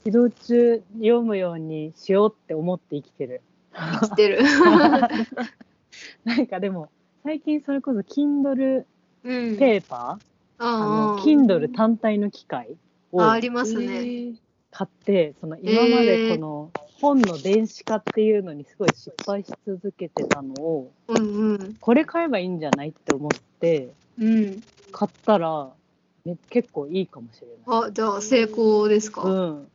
[0.05, 3.43] 移動中読むようにしようって思って生きてる。
[3.73, 4.41] 生きてる。
[6.25, 6.91] なんかでも
[7.23, 8.85] 最近それこそ Kindle
[9.25, 9.57] うん。
[9.57, 12.77] ペーパー、あのあ Kindle 単体の機械
[13.13, 13.85] をあありますね。
[13.85, 14.37] えー
[14.71, 16.71] 買ってその今までこの
[17.01, 21.75] 本の電子化っていうのにすごい失敗し続けてたのをうんうん。
[21.81, 24.63] これ買えばいいんじゃないって思ってうん。
[24.93, 25.71] 買ったら、
[26.25, 27.89] ね、結構いいかもしれない。
[27.89, 29.23] あ、じゃあ成功ですか？
[29.23, 29.69] うん、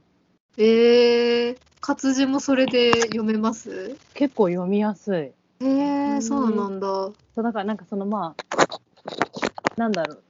[0.57, 3.95] ええ活字もそれで読めます？
[4.13, 5.31] 結構読みやすい。
[5.61, 6.87] ええそうなんだ。
[6.87, 10.23] そうだからなんかそのまあなんだろう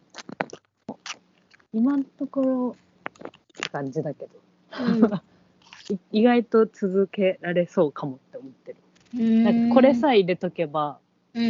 [1.74, 2.76] 今のところ
[3.72, 5.02] 感じだけど、い
[6.12, 8.78] 意外と続けられそうかもって思ってる。
[9.18, 9.44] うん。
[9.44, 11.00] なんかこれさえ入れとけば
[11.34, 11.48] うんう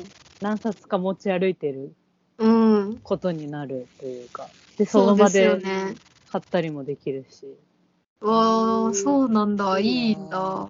[0.00, 1.92] ん何冊か持ち歩いてる
[2.38, 2.88] うん。
[2.88, 2.98] うん。
[3.00, 5.60] ことになるというかでその場で。
[6.28, 7.46] 買ったりもできるし
[8.20, 9.78] わあ、そうなんだ。
[9.78, 10.68] いいんだ。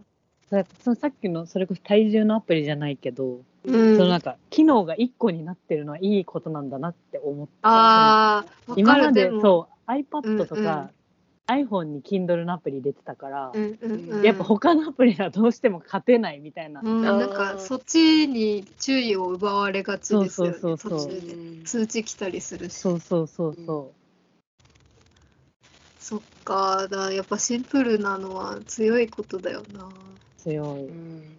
[0.81, 8.45] そのさっきのそれこそ体重のアプリじゃないけど、うんそのなんか機能が1個になってるのはいいことなんだなって思ってあ
[8.77, 10.91] 今までもそう iPad とうんうんか、
[11.47, 14.25] iPhone に Kindle のアプリ入れてたから、うんうんうん。
[14.25, 20.59] やっぱ他のアプリはどうしても勝てないみたいな、うん、なんかそっちに注意を奪われがちですよね。
[20.59, 21.09] そうそうそうそう。
[21.09, 21.35] 途中で。
[21.35, 22.75] うん通知来たりするし。
[22.75, 23.93] そうそうそうそ
[25.99, 29.85] そっか、だやっぱシンプルなのは強いことだよな。
[29.85, 29.91] う
[30.39, 30.87] 強い。
[30.87, 31.39] うん。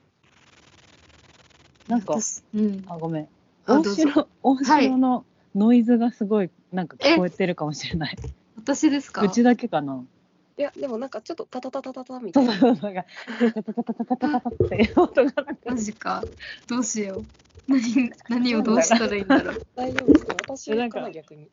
[1.88, 2.84] なんか私うん。
[2.88, 3.28] あごめん。
[3.66, 8.18] 大城大城のノイズがすごいなんか聞こえてるかもしれない、
[8.76, 9.22] 私ですか？
[9.22, 10.04] うちだけかな
[10.58, 12.60] いやでもなんかちょっとタタタタタタみたそいうな。
[12.60, 13.10] そうそうなんか
[13.54, 16.24] タタタタタタタタタって音がなんかマジか。
[16.68, 17.26] どうしよう。
[17.68, 19.68] 何何をどうしたらいいんだろう。
[19.76, 21.48] 大丈夫ですか私なんか逆に。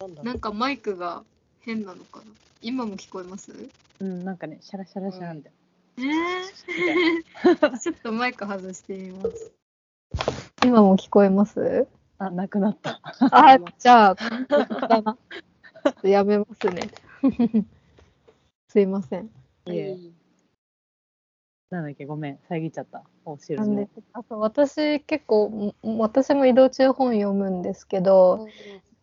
[0.00, 1.24] なんだろなんかマイクが
[1.60, 2.24] 変なのかな。
[2.62, 3.52] 今も聞こえます
[4.00, 5.52] うんなんかねシャラシャラシャラみたい
[5.98, 9.52] えー、ちょっとマイク外してみます。
[10.64, 11.86] 今も聞こえます
[12.18, 15.16] なあなくなったあ、じゃあ、だな。
[16.02, 16.82] やめますね。
[18.68, 19.26] すいません。
[19.66, 19.76] い。
[19.76, 19.90] え。
[19.90, 20.12] はい
[21.70, 22.38] なんだっけごめん。
[22.48, 23.02] 遮っちゃった。
[24.14, 28.48] あそう私結構ん私も移動中本読むんですけどなん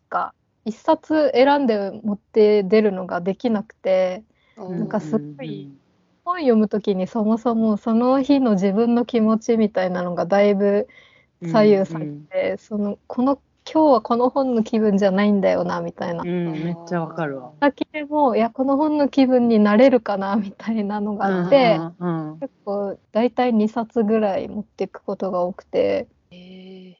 [0.08, 0.34] か
[0.64, 4.24] 一冊選んで持って出るのができなくて
[4.56, 4.78] うん。
[4.80, 5.70] なんかすごい
[6.24, 10.88] 本読む時にそもそもその日の自分の気持ちみたいなのがだいぶ
[11.40, 13.40] 左右されて、そのこの
[13.72, 16.22] 今日はこの本の気分じゃないんだよなみたいな。
[16.22, 17.52] うん、うんめっちゃわかるわ。
[17.60, 26.08] 先でもいやこの本の気分になれるかなみたいなのがあって、うんうん結構大体2冊ぐらい持っていくことが多くて。
[26.30, 26.36] え。
[26.36, 26.94] ー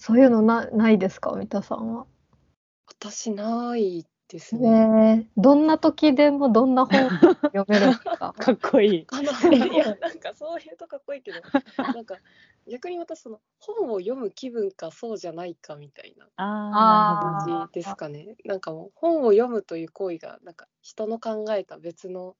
[0.00, 2.06] そういうのなないですか三田さんは？
[2.86, 4.86] 私ないですね。
[4.86, 5.40] ねえ。
[5.40, 7.08] どんな時でもどんな本
[7.52, 8.34] 読めるか。
[8.38, 9.06] かっこいい。
[9.06, 11.40] かないやなんかそういうとかっこいいけど
[11.94, 12.16] なんか
[12.66, 16.28] 逆に私その本を読む気分かそうじゃないかみたいな
[17.20, 17.38] 感
[17.70, 18.36] じですかね。
[18.44, 22.36] なんかもう本を読むという行為がなんか人の考えた別の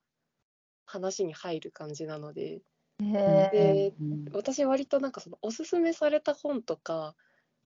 [0.84, 2.60] 話に入る感じなので。
[3.00, 3.90] へえ。
[3.90, 7.14] でうん私割となんかそのおすすめされた本とか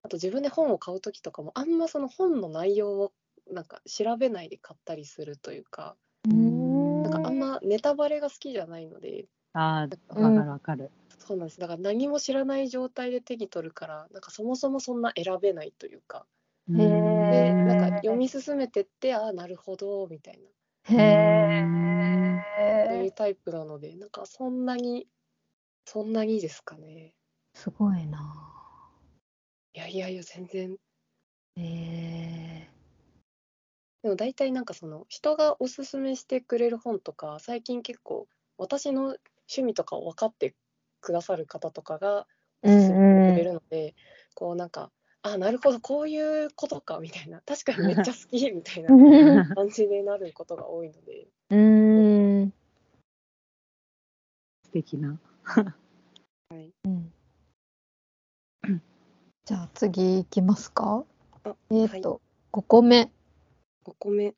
[0.01, 3.11] あと自分で本を買う時とかもあんまその本の内容を
[3.51, 5.95] なんか調べないで買ったりするというか
[6.29, 7.03] うん。
[7.03, 11.59] なんかあんまネタバレが好きじゃないのであーわかるわかる、そうなんです。
[11.59, 16.25] だから何も知らない状態で手に取るからなんかそもそもそんな選べないというか
[16.69, 20.49] へでえなんか読み進めてってああなるほどみたいな。
[20.97, 21.63] へ
[22.87, 25.07] そういうえタイプなのでなんかそんなに
[25.85, 27.13] そんなにですかね。
[27.53, 28.49] すごいな。
[29.75, 30.77] いやいやいや全然。
[31.55, 32.72] へえ
[34.03, 39.15] でも大体なんかその人がおすすめしてくれる本とか最近結構私の
[39.47, 40.55] 趣味とかを分かって
[40.99, 42.27] くださる方とかが
[42.61, 43.95] おすすめしてくれるので、
[44.35, 48.89] こうなんかあなるほどこういうことかみたいな確かにめっちゃ好きみたいな
[49.55, 51.27] 感じになることが多いので。
[51.49, 52.53] うーん。
[54.65, 55.17] 素敵な。
[56.51, 57.13] うん。
[59.45, 61.05] じゃあ次いきますか？
[61.45, 63.09] あえっ、と、5個目。
[63.83, 64.35] 5個目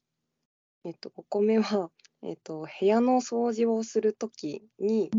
[0.86, 1.90] えっと5個目は、
[2.22, 5.10] えっと、部屋の掃除をするときに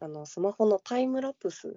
[0.00, 1.76] あのスマホのタイムラプス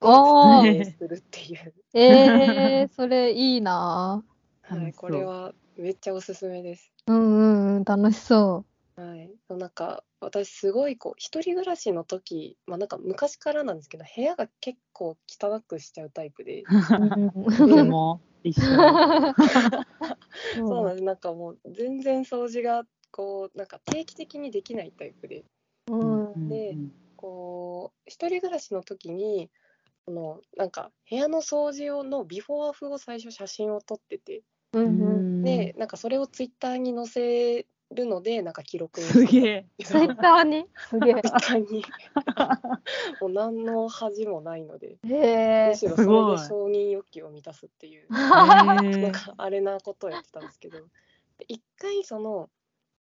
[0.00, 4.24] をするっていう、えー、 それいいな
[4.62, 6.92] はい、これはめっちゃおすすめです。
[7.08, 8.64] うんうんうん、楽しそ
[9.00, 16.64] はい、なんか私すごいこう一人暮らしの時、まあ、なんか昔からなんですけど部屋が結構汚くしちゃうタイプで。
[17.66, 18.64] でも一緒。
[20.54, 20.84] そう。
[20.84, 21.04] なんです。
[21.04, 25.46] なんかもう全然掃除がこうなんか定期的にできないタイプで。
[25.90, 26.04] う
[26.36, 26.48] ん。
[26.50, 26.76] で
[27.16, 29.50] こう一人暮らしの時に
[30.04, 34.42] このなんか部屋の掃除用のビフォーアフを最初写真を撮ってて。
[34.74, 34.88] うんう
[35.40, 35.42] ん。
[35.42, 39.66] でなんかそれをツイッターに載せるのでなんか記録にすげえ。
[39.84, 40.66] ツイッターに？
[40.88, 41.84] すげツイッターに
[43.20, 45.08] もう何の恥もないのでえ。
[45.08, 45.16] へ
[45.66, 45.76] えむ。
[45.76, 50.78] しろそすごいれで承認欲求を満たすっていう えなんーかあれなことをやってたんですけど
[51.38, 52.50] で一回その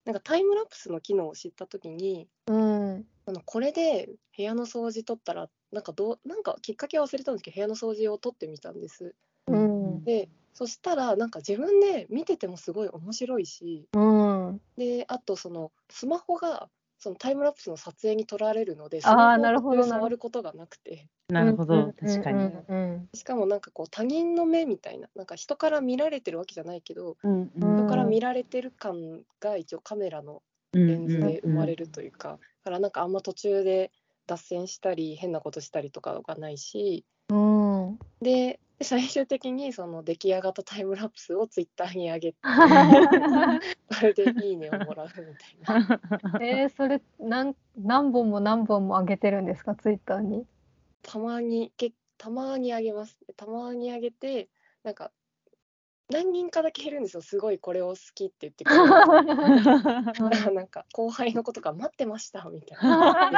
[0.04, 3.06] なんかタイムラプスの機能を知った時にうん。
[3.28, 9.16] あのこれで部屋の掃除取ったらなんかどうなんかきっかけは忘れたんですけど部屋の掃除を取ってみたんです
[9.48, 10.04] うん。
[10.04, 14.60] でそしたらなんか自分で見ててもすごい面白いしうん。
[14.76, 22.44] であとそのスマホがそのタイムラプスの撮影に撮られるのであースマホをなるほどここで触ることがなくてなるほどうん確かに。
[22.44, 33.90] うんうんしかもなんかこう他人の目みたいななんか人から見られてるわけじゃないけどうんうん人から見られてる感が一応カメラのレンズで生まれるというか、だからなんかあんま途中で
[34.26, 37.98] 脱線したり変なことしたりとかがないしうん。
[38.20, 42.38] でで最終的にその出来上がったタイムラプスをツイッターに上げて
[43.90, 46.00] それで「いいね」をもらうみたいな。
[46.44, 49.74] えー、それ何何本も何本も上げてるんですか？
[49.74, 50.46] ツイッターに。
[51.02, 53.18] たまにけたまに上げます。
[53.36, 54.48] たまに上げて
[54.82, 55.10] なんか
[56.10, 57.22] 何人かだけ減るんですよ。
[57.22, 58.84] すごいこれを好きって言ってくれる。
[60.54, 63.30] なんか後輩の子とか待ってましたみたいな。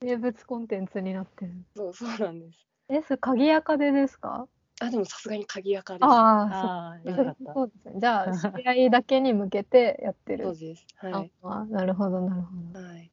[0.00, 1.52] 名物コンテンツになってる。
[1.76, 4.48] そうそうなんですえ、それ鍵垢でですか？
[4.80, 7.54] あでもさすがに鍵垢ですああ、ああ、そうよかった。
[7.54, 7.94] そうですね。
[8.00, 10.44] じゃあ、 知り合いだけに向けてやってる。
[10.44, 12.78] そうですはい、ああ、なるほど、なるほど。
[12.78, 13.10] はい、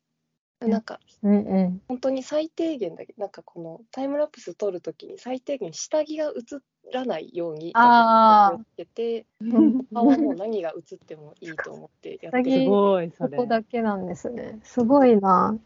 [0.60, 1.82] なんかうんうん。
[1.88, 6.32] 本当に最低限だけなんかこのタイムラプス撮るときに最低限下着が映
[6.92, 9.26] らないように気をつけて
[9.94, 13.38] 顔はもう何が映ってもいいと思ってやって下着すごい、それ。
[13.38, 14.60] ここだけなんですね。
[14.64, 15.58] すごいな。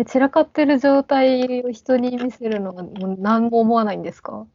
[0.00, 4.46] え、散らかってる状態を人に見せるのはもう何も思わないんですか？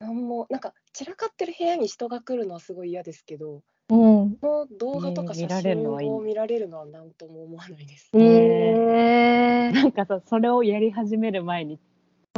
[0.00, 4.36] なんもなんか散らかってる部屋に人が来るのはすごい嫌ですけどうん。
[4.36, 8.10] この動画とか写真られるのはいいを見られるのは何とも思わないです。
[8.14, 11.78] えー、なんかさ、それをやり始める前に、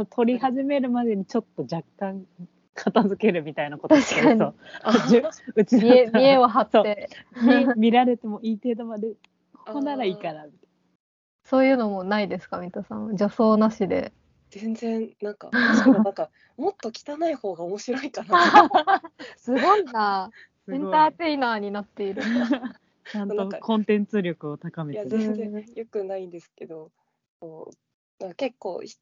[0.09, 2.25] 撮り始めるまでにちょっと若干
[2.73, 5.23] 片付けるみたいなことしてると、あじゅ
[5.55, 5.65] う。
[5.65, 7.09] ち見え見栄を張って、
[7.43, 9.09] 見見られてもいい程度まで、
[9.65, 10.47] ここならいいから。
[11.51, 13.17] そういうのもないですか、三田さん。
[13.17, 14.13] 女装なしで。
[14.51, 19.01] 全然なんか なんかもっと汚い方が面白いかな。
[19.35, 20.31] すごいな。
[20.71, 22.23] エンターテイナーになっている。
[23.11, 25.05] ちゃんとなんかコンテンツ力を高めいや。
[25.05, 26.89] 全然良くないんですけど、
[27.41, 27.69] こ
[28.21, 28.95] う結構ひ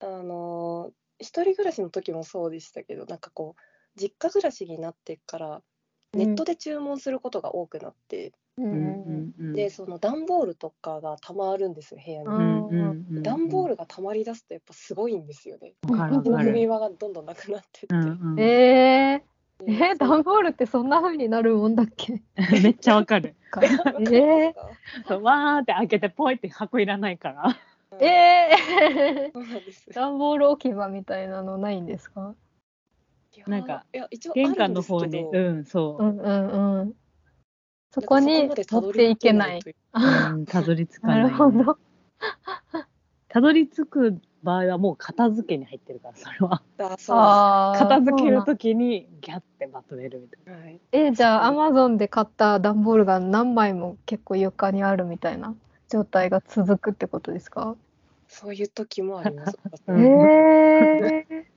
[0.00, 3.62] あのー一人暮らしの時もそうでしたけどなんかこう
[4.00, 5.62] 実家暮らしになってから
[6.14, 9.52] ネットで注文することが多くなって、ううん。
[9.52, 13.22] でその段ボールとかがたまるんですよ部屋に。
[13.22, 15.74] 段ボールがたまり出すとやっぱすごいんですよね。
[15.86, 16.68] 踏みる。
[16.68, 17.94] 場がどんどんなくなってって。
[17.94, 18.32] うん。
[18.32, 18.40] うん。
[18.40, 20.88] えー、でえー、段ボールってそん。
[20.88, 21.74] な風になるもん。
[21.74, 22.22] だっけ
[22.62, 23.34] めっちゃわかる。
[23.50, 24.54] かえ
[25.08, 27.56] そうわーって開けてポイって箱いらないから。
[27.98, 31.86] ー、えー、段ボール置き場みたいなのないん。
[31.86, 32.34] ですか
[33.46, 33.84] なんか
[34.34, 36.06] 玄ん関の方に、うん、そうう。
[36.06, 36.94] んうんうん。
[37.90, 39.62] そこにまでたどり持っていけない。
[40.46, 41.14] たどり着かな。
[41.14, 41.78] ないるほど。
[43.28, 46.62] たどり着く場合はもう片付けに入ってるから、それは。
[46.78, 55.54] あそうあー片付けるそうなんときにギャッてまとめるみたいなんはいえじゃあアマゾンで買った段ボールが何枚も結構床にあるみたいな
[55.88, 57.76] 状態が続くってことですか、
[58.28, 59.58] そういう時もあります。
[59.86, 61.44] うんえー、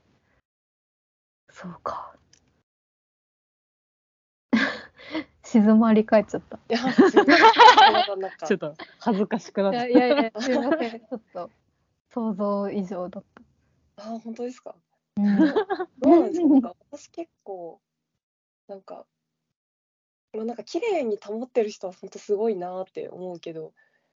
[1.60, 2.14] そうか
[5.44, 9.98] 静まり返っちゃったいや、ちょっと恥ずかしくなっいて。
[9.98, 11.50] やいやいやすいませんちょっと
[12.10, 13.24] 想像以上だっ
[13.96, 14.76] あ、本当ですか？
[15.16, 15.38] た、うん
[16.00, 16.48] どうなんですか。
[16.48, 16.76] なんか？
[16.92, 17.82] 私結構
[18.68, 19.08] なんか。
[20.34, 23.74] まあ、なんか綺麗に保ってる人は本当すごいなって思うけど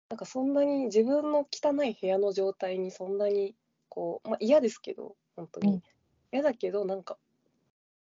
[0.10, 3.56] なんかそんなに自分の汚い部屋の状態にそんなに
[3.90, 5.84] こう、まあ、嫌ですけど本当に、うん
[6.34, 7.18] 嫌だけどなんか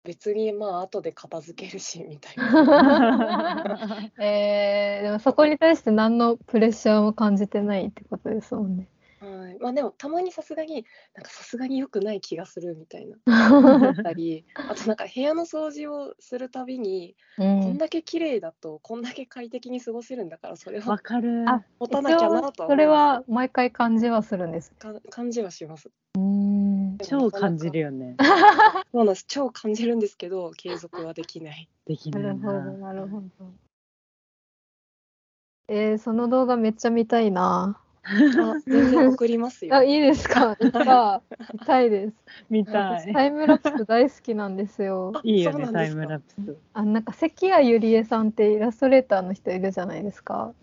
[0.04, 8.88] 別にまあ後で片付けるしみたいな えー、でもそこに対して何のプレッシャーも感じてないってことですもんね。
[9.20, 9.58] はい。
[9.60, 10.86] まあでもたまにさすがに
[11.16, 13.18] なんかさすがに良くない気がするみたいな
[13.88, 17.78] あったり、あとなんか部屋の掃除をするたびに、うこんん。
[17.78, 21.48] だけ綺麗だとこんだけ快適に過ごせるんだからそれわはかる。
[21.48, 24.68] あ持たなきゃなとそれは毎回感じはするんです。
[24.68, 25.90] すか感じはします。
[26.16, 26.98] うーん。
[27.02, 28.16] 超感じるよね。
[28.94, 29.26] そうなんです。
[29.28, 31.68] 超感じるんですけど継続はできない。
[31.88, 32.94] できないなるほど、な。
[32.94, 33.28] なるほど。
[35.68, 37.80] えー、その動画めっちゃ見たいな。
[38.06, 39.76] あ全然送りますよ。
[39.76, 40.58] あ、いいですか？
[40.62, 41.24] 見た
[41.54, 42.14] 見たいです。
[42.50, 42.84] 見たい。
[43.00, 45.14] 私タイムラプス大好きなんですよ。
[45.24, 46.58] いいよね、タイムラプス。
[46.74, 50.54] あ、なんか関谷ゆりえさんってイラストレーターの人いるじゃないですか。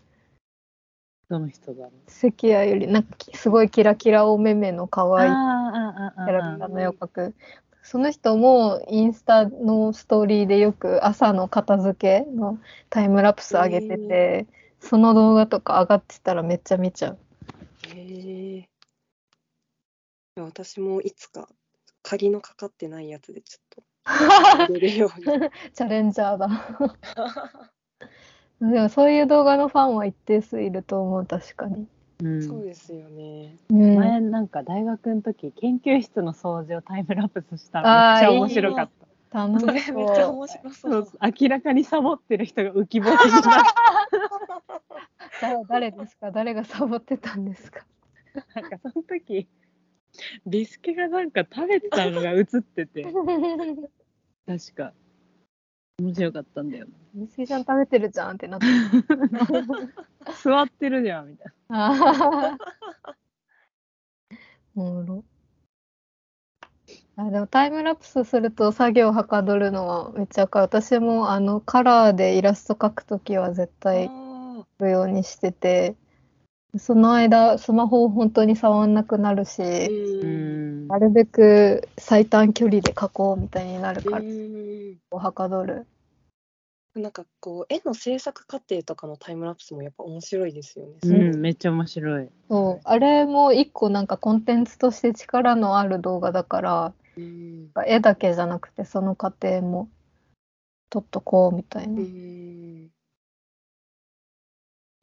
[1.31, 1.93] どの人だろう？
[2.07, 7.35] 関谷ゆり、なんかきすごいキラキラお目目の可愛いキャラクターの絵を描く。
[7.91, 14.47] その人もインスタのストーリーでよく朝の片付けのタイムラプス上げてて、
[14.78, 17.18] その動画とか上がってたらめっちゃ見ちゃう。
[17.88, 18.68] へえ。
[20.41, 21.49] 私もいつか
[22.05, 25.24] 鍵のかかってないやつでちょっと 入れるように。
[25.74, 26.49] チャレンジャーだ。
[28.62, 31.88] でもそういう動画のファンは一定数いると思う、確かに。
[32.23, 32.43] うん。
[32.49, 33.57] そうですよね。
[33.71, 38.91] うん、前なんか大学の時研究室の掃除をタイムラプスしたらめっちゃ面白かっ
[39.31, 39.39] た。
[39.47, 39.97] 楽しそう。
[39.97, 41.03] めっちゃ面白そそう。
[41.03, 41.09] う。
[41.41, 43.49] 明らかにサボってる人が浮き彫りになって
[45.41, 46.31] だ誰ですか？
[46.33, 47.87] 誰がサボってたんですか？
[48.55, 49.49] なんかその時
[50.47, 53.05] ビスケがなんか食べてたのが映ってて。
[54.47, 54.93] 確か
[56.01, 58.66] 面白かったんだよみすぎちゃん食べてるじゃんってなって。
[58.66, 59.46] な
[60.42, 63.20] 座ってるじゃんみたいあー
[64.76, 65.24] おもろ。
[67.16, 70.64] あでもタイムラプスすると作業はかどるのはめっちゃわかる。
[70.64, 75.96] 私もあのカラーでイラスト描くときは絶対あ描くようにしてて、
[76.79, 79.61] その間スマホを本当に触んなくなるし。
[79.61, 84.99] なんなるべく最短距離で描こうみたいになるうから、ん。
[85.12, 85.87] はかどる。
[86.97, 90.95] なんかこう絵の制作過程とかのタイムラプスもやっぱ面白いですよね。
[91.05, 97.71] うんめっちゃ面白いそう、あれも一個なんかコンテンツとして力のある動画だから、うん。
[97.87, 99.89] 絵だけじゃなくてその過程も
[100.91, 102.03] 撮っとこうみたいうな。
[102.03, 102.91] ん。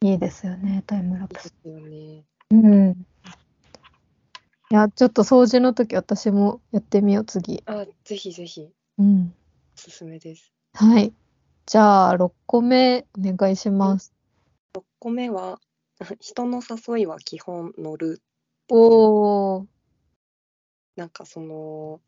[0.00, 1.44] いいですよね、タイムラプス。
[1.44, 2.24] ですよね。
[2.50, 3.06] うん。
[4.70, 7.62] いや、ちょっと掃除の時私もやってみよう、次。
[7.66, 9.34] あ、ぜひぜひうん。
[9.76, 10.52] おすすめです。
[10.74, 11.12] はい。
[11.66, 14.14] じゃあ、6個目お願いします。
[14.74, 15.60] 6個目は
[16.20, 18.22] 人の誘いは基本乗る。
[18.70, 19.66] おー。
[20.94, 22.00] なんかその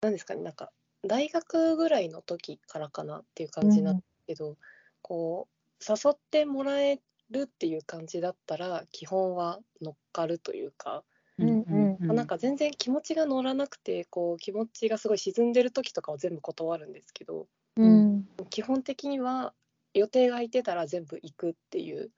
[0.00, 0.70] 何ですかねなんか
[1.02, 4.56] 大学ぐらいの時からかなっていう感じなんですけど、
[5.02, 7.00] こう誘ってもらえ
[7.30, 11.02] るっていう感じだったら基本は乗っかるというか、
[11.38, 17.46] うんうんまあなんか全然気持ちが乗らなくてこう気持ちがすごい沈んでる時とかは全部断るんですけど
[17.76, 18.28] うん。
[18.50, 19.52] 基本的には
[19.94, 22.10] 予定が空いてたら全部行くっていう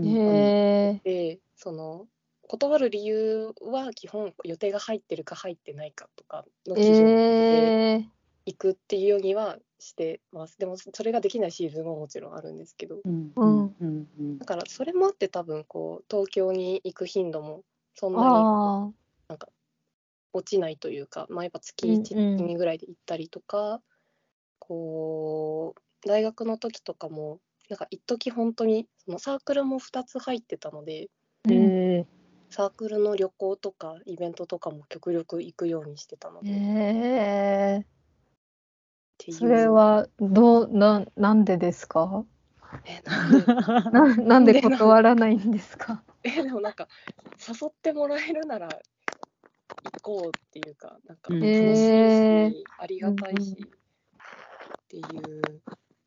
[0.00, 1.34] へえ。
[1.34, 2.06] でその
[2.48, 8.21] 断る理由は基本予定が入ってるか入ってないかとかの基準でえー。
[8.46, 10.58] 行くっていうようにはしてます。
[10.58, 13.00] でもそれができないシーズンももちろんあるんですけど。
[13.04, 13.32] うん。
[13.36, 13.76] うん。
[13.80, 17.62] うんうんだからそれもあって多分こう東京に行く頻度も
[17.94, 18.90] そんなにあ
[20.32, 22.00] 落ちないというか、まあ、やっぱ月うんうん。
[22.02, 23.80] 1、2ぐらいで行ったりとか
[24.58, 27.38] こう大学の時とかも
[27.68, 31.08] なんか一時本当にそのサークルも2つ入ってたので
[32.50, 37.86] サークルの旅行とかイベントとかも極力行くようにしてたので、っへ
[39.22, 39.24] え。
[39.24, 39.38] ていう。
[39.38, 42.24] それは、どう、な、なんでですか？
[42.84, 43.46] えなんで
[43.92, 46.02] な、なんで断らないんですか？
[46.24, 46.88] えでもなんか
[47.48, 51.40] 誘ってもらえるなら行こうっていうかなんかうん。
[51.40, 55.60] 楽しいし、ありがたいし、っていう。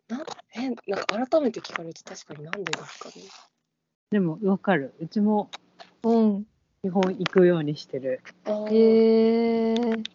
[0.08, 0.24] な
[0.56, 3.16] えなんか改めて聞かれると確かになんでですかね？
[4.12, 4.94] でもわかる。
[5.00, 5.50] うちも
[6.04, 6.46] うん。
[6.84, 8.22] 基本行くようにしてる。
[8.46, 8.76] あー。
[8.76, 10.15] へえ。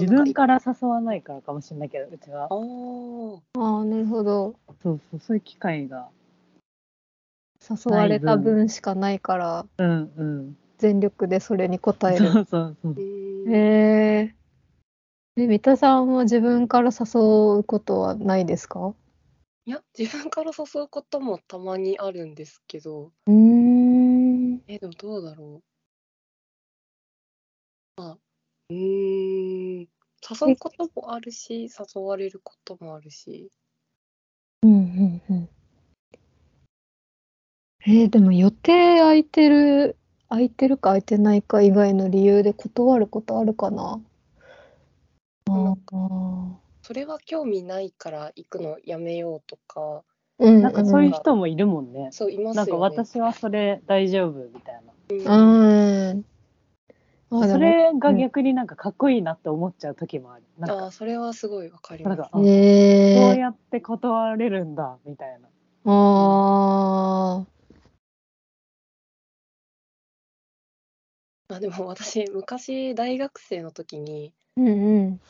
[0.00, 2.44] 自分から誘わないからかもしれないけどうちは。
[2.44, 3.40] あー。
[3.58, 4.54] ああ、なるほど。
[4.82, 6.08] そうそうそういう機会が。
[7.68, 10.58] 誘われた分しかないから、うんうん。
[10.78, 12.32] 全力でそれに応える。
[12.32, 12.94] そうそうそう。
[12.98, 14.34] へえ。
[15.36, 18.94] え、三田さんは自分から誘うことはないですか？
[19.66, 23.12] いや自分から誘うこともたまにあるんですけど。
[23.26, 24.62] うーん。
[24.68, 25.62] えでもどうだろ
[27.96, 28.00] う。
[28.00, 28.18] まあ
[28.70, 33.50] うーん誘うこともあるし誘われることもあるし
[34.62, 35.48] うんうんうん。
[37.86, 39.96] えーでも予定空いてる、
[40.28, 44.00] 空いてるか空いてないか以外の理由で断ることあるかな？
[45.48, 50.02] あーそれは興味ないから行くのやめようとか、
[50.38, 52.08] うん、なんかそういう人もいるもんね。
[52.12, 52.80] そういますよね。
[52.80, 54.92] なんか私はそれ大丈夫みたいな。
[55.10, 55.28] うん。
[55.28, 56.24] あ、でも、
[57.30, 60.44] それが逆になんかかっこいいなって思っちゃう時もある。
[60.58, 62.18] なんか、ああ、それはすごいわかります。
[62.18, 65.48] なんか、あこうえー、やって断れるんだみたいな。
[65.84, 67.44] あ
[71.50, 75.20] あでも私、昔大学生の時に、ー、うんうん。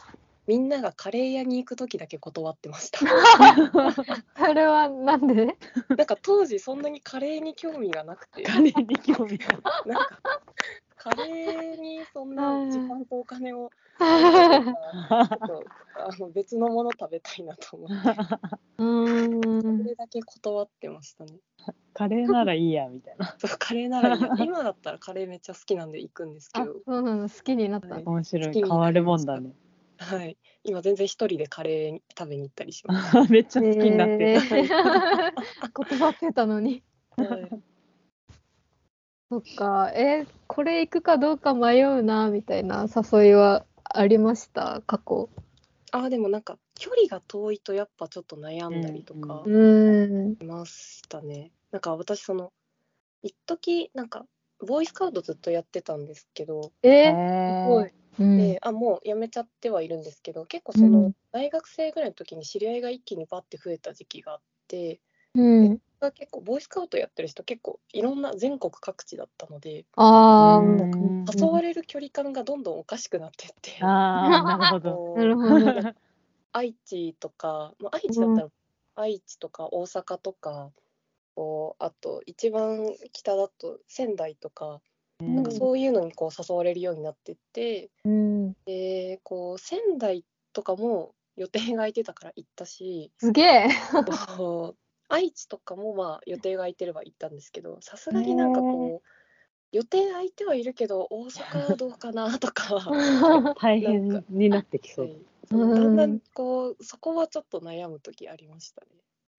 [0.47, 3.01] みんながカレー屋に行く時だけ断ってました。
[4.37, 5.57] それはなんで？
[5.97, 9.47] なんか当時そんなにカレーに興味がなくて、カレーに興味が
[9.85, 10.19] なんか
[10.99, 15.65] カレーにそんな時間とお金を ちょうっと
[15.97, 21.33] あの別のもの食べたいなと思って、ーんそれだけ断ってましたね。
[21.95, 23.35] カレーならいいやみたいな。
[23.39, 28.53] そうカレーならいいや今だったらカレーめっちゃ好きなんで行くんですけあ、ど、そうなの、好きになったはい面白い。
[28.53, 29.53] 変わるもんだね。
[29.99, 33.17] はい、今全然一人でカレー食べに行ったりします。
[33.33, 34.29] めっちゃ好きになってる。
[34.31, 35.33] えー
[35.73, 36.83] 断ってたのに。
[37.17, 37.63] はい
[39.31, 45.29] そっか、えーこれ行くかどうか迷うな、みたいな誘いはありました、過去。
[45.93, 50.37] あでもなんか距離が遠いとやっぱちょっと悩んだりとかうーん。
[50.41, 51.53] しましたね。
[51.71, 52.53] なんか私その
[53.23, 54.25] 一時なんか
[54.67, 56.89] ボーイスカウトずっとやってたんですけど、え？
[56.89, 57.15] ー、へ
[57.63, 57.93] すごい。
[58.19, 65.01] うんであもう辞めちゃってはいるんですけど結構そうのん大学生ぐらいの時に知り合いが一気にバッて増えた時期があって
[65.39, 65.79] うん。
[66.15, 73.85] 結構ボーイスカウトやってる人結構いろんな全国各地だったのであうんー、誘われる距離感がどんどんおかしくなってって。
[73.85, 74.91] ああ、なるほど。
[74.93, 75.95] こ うなるほど。
[76.53, 78.49] 愛知とか、まあ、愛知だったら
[78.97, 80.71] 愛知とか大阪とか、
[81.35, 84.81] こうあと一番北だと仙台とか、
[85.21, 88.53] なんかそういうのにこう誘われるようになってってうん。
[88.67, 93.69] でこう仙台とかも予定が空いてたから行ったしすげえ。
[95.09, 99.09] 愛知とかもまあ予定が空いてれば行ったんですけどさすがになんかこう
[99.73, 102.65] 予定空いてはいるけど大阪はどうかなとか。
[103.61, 105.11] 大変になってきそう。
[105.51, 108.89] そうだんだんこうそこはちょっと悩む時ありましたね。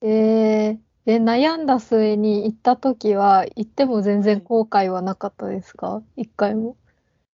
[0.01, 6.01] えー、え、悩んだ末に行った時は、行っても全然後悔はなかったですか？
[6.15, 6.77] 一回も。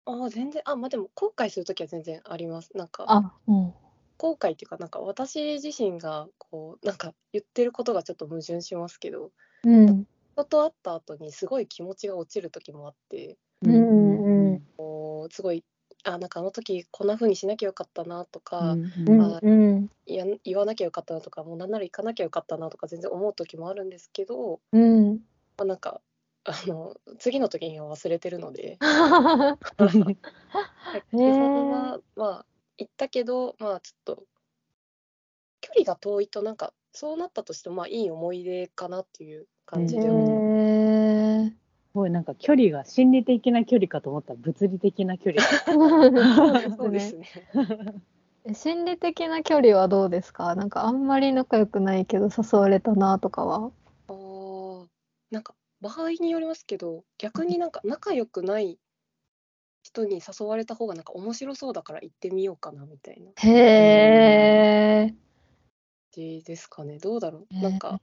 [0.05, 2.75] ああ全然あまあでも後悔する時は全然あります。
[2.75, 3.73] なんかあ、うん。
[4.21, 9.31] 後悔っていうかなんか私自身がこうなんか言ってることがちょっと矛盾しますけど
[9.63, 10.05] うん。
[10.33, 15.63] 人と会った後にすごい気持ちが落ちる時もあってうんうんこうすごい
[16.03, 19.39] あなんかあの時こんな風にしなきゃよかったなとか、ううんん。
[19.41, 19.89] うん。
[20.05, 25.13] いや言わなきゃよかったなとかもうなんなら行かなきゃよかったなとか全然思う時もあるんですけど、うん。
[25.57, 26.01] まあ、なんか
[26.43, 28.73] あの次の時には忘れてるので。
[28.73, 28.77] へ
[31.11, 31.31] でそれ
[31.71, 32.45] はまあ
[32.81, 34.23] 行ったけどまあちょっと
[35.61, 40.09] 距離が遠いとなんかそうなったとしてもまあいい思い出かなっていう感じえで。
[40.09, 41.49] 思う、ー。
[41.51, 41.55] す
[41.93, 44.33] ごいなんか距離が心理的な距離かと思った。
[44.33, 45.41] ら物理的な距離。
[46.77, 47.27] そうですね。
[48.45, 50.55] え心理的な距離はどうですか？
[50.55, 53.71] なんかあんまり仲良くないけど誘われたなとかは？
[54.07, 54.87] あー
[55.29, 58.79] なんか場合によりますけど逆になんか仲良くない
[59.83, 63.31] 人に誘われた方がなんか面白そうだから行ってみようかなみたいな。
[63.33, 65.15] 感へえ。
[66.11, 66.99] じですかね。
[66.99, 67.55] どうだろう。
[67.55, 67.99] なんか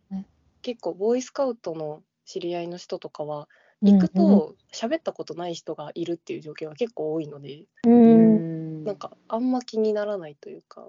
[0.63, 3.49] 結構ボーイスカウトの知り合いの人とかは
[3.83, 10.89] 行くと喋ったことない人がいるっていう状況が結構多いので、うん、なんかあんま気にならないというか、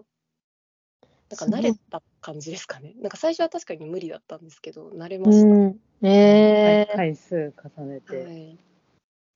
[1.29, 2.95] なんか慣れた感じですかね。
[3.01, 5.47] なんか最初は確かに無理だったんですけど、慣れました。
[5.47, 8.23] うん、ええ回数重ねて。
[8.23, 8.57] はい、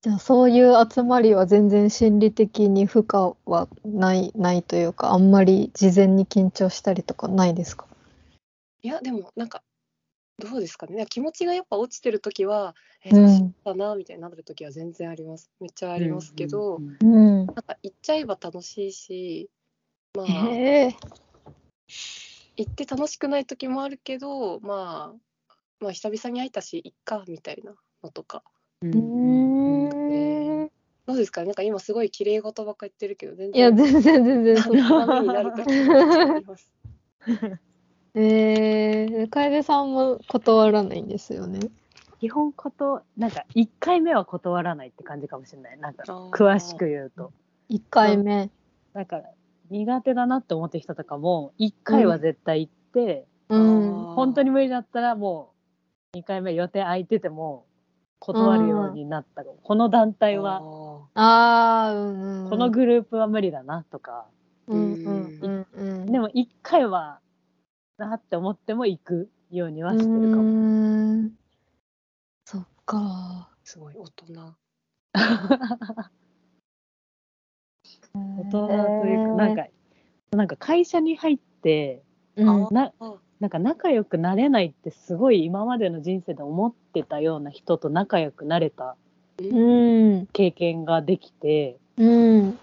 [0.03, 7.87] じゃあそういう集まりは全然心理的に負荷はない、ないというか、あんまり事前に緊張したりとかないですか？
[8.81, 9.63] いや、でもなんか、
[10.39, 11.05] どうですかね。
[11.09, 12.75] 気持ちがやっぱ落ちてるときは、
[13.05, 15.49] え、うんどうしようかなみたいになるときは全然あります。
[15.61, 17.05] めっちゃありますけど、うんう
[17.43, 17.45] ん。
[17.45, 19.49] なんか行っちゃえば楽しいし、
[20.15, 20.27] まあ。
[22.57, 27.73] 行って楽しくない時もあるけど、まあ、まあ久々に会えたし、いっかみたいな
[28.03, 28.43] のとか。
[28.81, 29.42] うん。
[31.05, 31.41] どうですか？
[31.41, 34.57] ねなんか今すごい綺麗事ばっか言ってるけど、全いや、然全然全然。
[34.57, 36.71] そんなになる時もあります。
[38.15, 41.59] えー、楓さんも断らないんですよね？
[42.19, 45.79] 基本こと、なんか1回目は断らないって感じかもしれない。
[45.79, 47.31] なんか詳しく言うと。
[47.69, 48.49] 1回目。
[48.93, 49.29] だから
[49.69, 53.91] 苦手だなって思ってる人とかも1回は絶対行って、うん。
[54.15, 55.51] 本当に無理だったらも
[56.13, 57.65] 2回目予定空いてても
[58.25, 60.61] 断るようになったかもこの団体は
[61.13, 62.49] ああ、うんうん。
[62.49, 64.27] このグループは無理だなとか
[64.67, 66.05] うんうんうんうん。
[66.05, 67.19] でも1回は
[67.97, 70.35] なって思っても行くようにはしてるかうも。
[70.37, 71.31] ーん
[72.45, 73.49] そっか。
[73.65, 74.55] すごい大人。
[78.15, 79.65] 大人というかなんか
[80.31, 82.03] なんか会社に入って
[82.37, 83.13] うんなあ
[83.43, 88.95] なんか仲良くなれないってすごい今までの人生で思ってたような人と仲良くなれた
[89.37, 90.27] うん。
[90.27, 92.05] 経験ができてう
[92.41, 92.57] ん。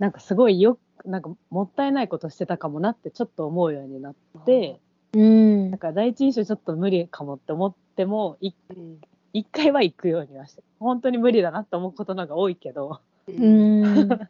[0.00, 4.14] なんかすごいよなんかもったいないことしてたかもなってちょっと思うようになっ
[4.44, 4.80] て
[5.12, 8.98] うんなんか第一印象ちょっと無理かもって思ってもいうん
[9.32, 14.08] 一回は行くようにはして本当に無理だなって思うことの方が多いけどううん。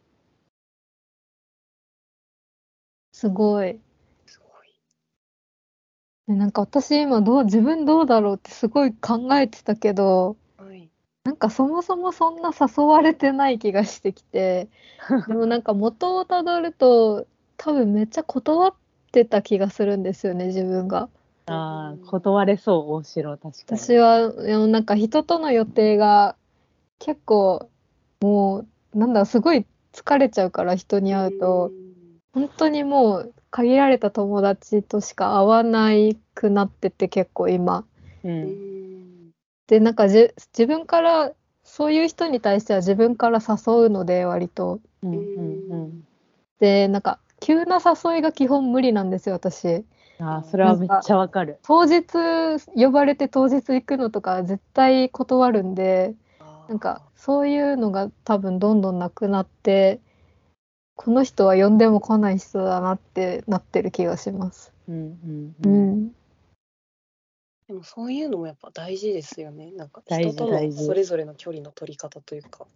[3.10, 3.80] すごい。
[6.28, 10.90] でなんか私今どう、自分どうだろうってすごい考えてたけど、はい。
[11.24, 14.68] なんかそもそもそんな誘われてない気がしてきて、
[15.28, 18.74] でもなんか元をたどると多分めっちゃ断っ
[19.12, 21.08] てた気がするんですよね、自分が。
[21.46, 23.78] あー断れそう大城確かに。
[23.78, 24.32] 私は、
[24.66, 26.36] なんか人との予定が
[26.98, 27.68] 結構
[28.22, 28.64] も
[28.94, 31.70] う、なんだ、すごい疲れちゃうから人に会うと、
[32.32, 37.84] 本当にもう限られた友達としか会わないくなってて結構今。
[38.24, 38.42] ううん
[39.28, 39.30] ん。
[39.68, 41.32] で、なんかじ自分から、
[41.62, 44.80] そういう人に対しては自分から誘うので割と。
[45.04, 45.18] うんうん
[45.70, 46.04] うん
[46.58, 49.84] で、なんか急な誘いが基本無理なんですよ、私。
[50.18, 51.58] あーそれはめっちゃわかる。
[51.62, 52.02] 当日
[52.74, 56.14] 呼ばれて当日行くのとか絶対断るんで、
[56.68, 60.00] なんかそういうのが多分どんどんなくなって、
[60.96, 64.72] この人は呼んでも来ない人だなってなってる気がします。
[64.88, 66.14] うんうんううんん。
[67.68, 69.72] でもそういうのもやっぱ大事ですよね。
[69.72, 72.66] なんか人とのそれぞれの距離の取り方というか。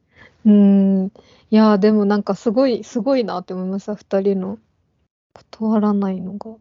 [0.47, 1.13] うん。
[1.51, 4.59] いやー、でもなんかすごい、すごいなって思いました、二人の。
[5.35, 6.57] 断らないのが。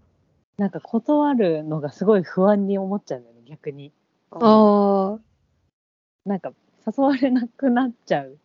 [0.58, 3.92] なんか断るのがすごい不安に思っちゃうんだよね逆に。
[4.32, 5.20] ああ。
[6.26, 6.52] なんか
[6.86, 8.38] 誘われなくなっちゃう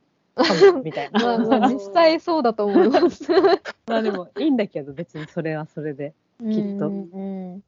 [0.85, 1.59] みたいまあな。
[1.61, 3.31] まあ、実際そうだと思います。
[3.87, 6.15] まあでもいいんだけど別にそれはそれで。
[6.41, 7.63] きっとうんうん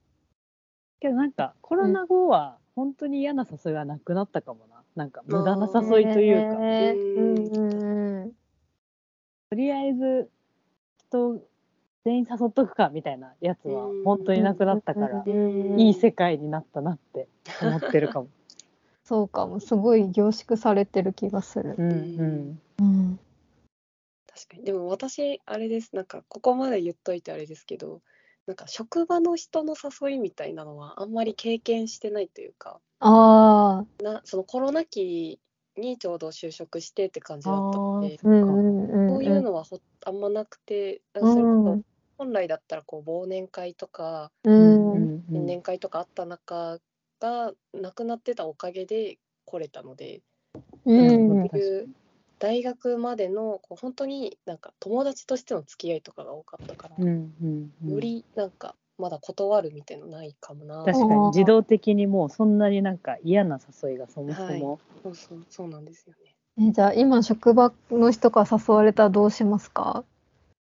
[0.99, 4.83] けどなんかコロナ後は本当に嫌な誘いはなくなったかもな。
[4.97, 8.33] なんか無駄な誘いというか、へーうんうんうん
[9.51, 10.31] とりあえず
[11.09, 11.41] 人
[12.05, 17.29] 全員誘っとくかみたいなやつはうん本当になくなったから、うんいい世界になったなって
[17.61, 18.29] 思ってるかも。
[19.05, 21.75] そうかも、すごい凝縮されてる気がする。
[21.79, 22.61] うんうん。
[22.79, 23.19] うん。
[24.27, 24.65] 確かに。
[24.65, 25.95] でも私、あれです。
[25.95, 28.01] なんかここまで言っといてあれですけど、
[28.47, 35.39] なんか職場の人の誘いみたいなのはあんまり経験してないというか、ああ、なそのコロナ期
[35.77, 39.09] にちょうど就職してって感じだったので、うんう。
[39.11, 41.83] そういうのはほあんまなくて、それこうそん
[42.17, 44.95] 本来だったらこう忘年会とかうん。
[44.97, 46.79] うん新年会とかあった中
[47.25, 49.17] がなくなってたおかげで
[49.47, 50.21] 来れたので、
[50.85, 51.49] うん。
[51.49, 51.89] そういう
[52.39, 60.85] 大学までのこう本当になんか友達としての付き合いとかが多かったから、うんうんうんよりなんかまだ断るみたいのないかもな。
[60.85, 66.15] 確かに自動的にもうそんなになんか嫌な誘いがそもそも、そうそうそうなんですよ
[66.59, 66.69] ね。
[66.69, 70.05] えじゃあ今職場の人から誘われたらどうしますか？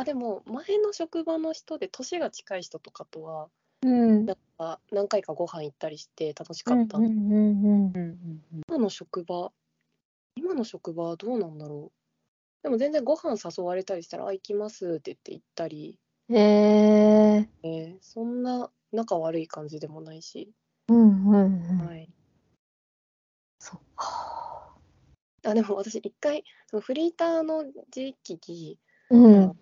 [0.00, 3.50] あでも前の職場の人で年が近い人とかとは
[3.82, 4.24] うん。
[4.24, 6.98] なんか何回かご飯行ったりして楽しかった。
[6.98, 9.52] 今の職場
[10.36, 12.62] 今の職場はどうなんだろう。
[12.62, 15.98] でも全然ご飯誘われたりしたら「あ行きます」って言って行ったり、
[16.30, 16.36] うん。
[16.36, 20.94] ええーそんな仲悪い感じでもないし、ー。
[20.94, 21.86] うんうんうん。
[21.86, 22.08] はい、
[23.58, 24.74] そっか。
[25.42, 28.78] あでも私一回そのフリーターの時期に
[29.10, 29.60] うん。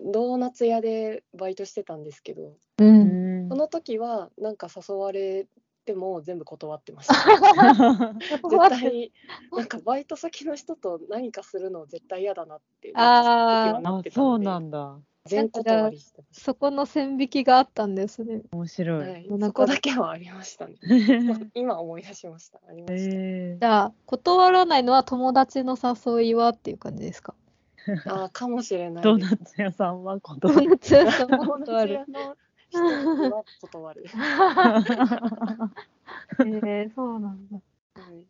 [0.00, 2.84] ドーナツ屋でバイトしてたんですけどう。
[2.84, 5.46] うんんその時はなんか誘われ
[5.84, 7.14] ても全部断ってました。
[8.48, 9.12] 絶対
[9.52, 18.42] なんかバイト先の人と何かするの絶対嫌だなってあーあその時はなってたそうなんだ全断りしてましそこの線引きがあったんですね。
[18.52, 19.06] 面白た。
[19.08, 20.74] い、はい、そこだけはありましたね。
[21.54, 22.60] 今思い出しました。
[22.68, 23.16] ありました。
[23.16, 27.34] えじゃあ、断らないのは友達の誘いはっていう感じですか？
[28.06, 29.18] ああ、かもしれないドー。
[29.20, 32.26] ナツ屋さんは断友る達屋さんもドーナ断るツ屋。
[32.26, 32.36] の
[32.68, 34.04] 人は断る。
[36.40, 37.56] えー、そうなんだ。
[37.94, 38.24] はい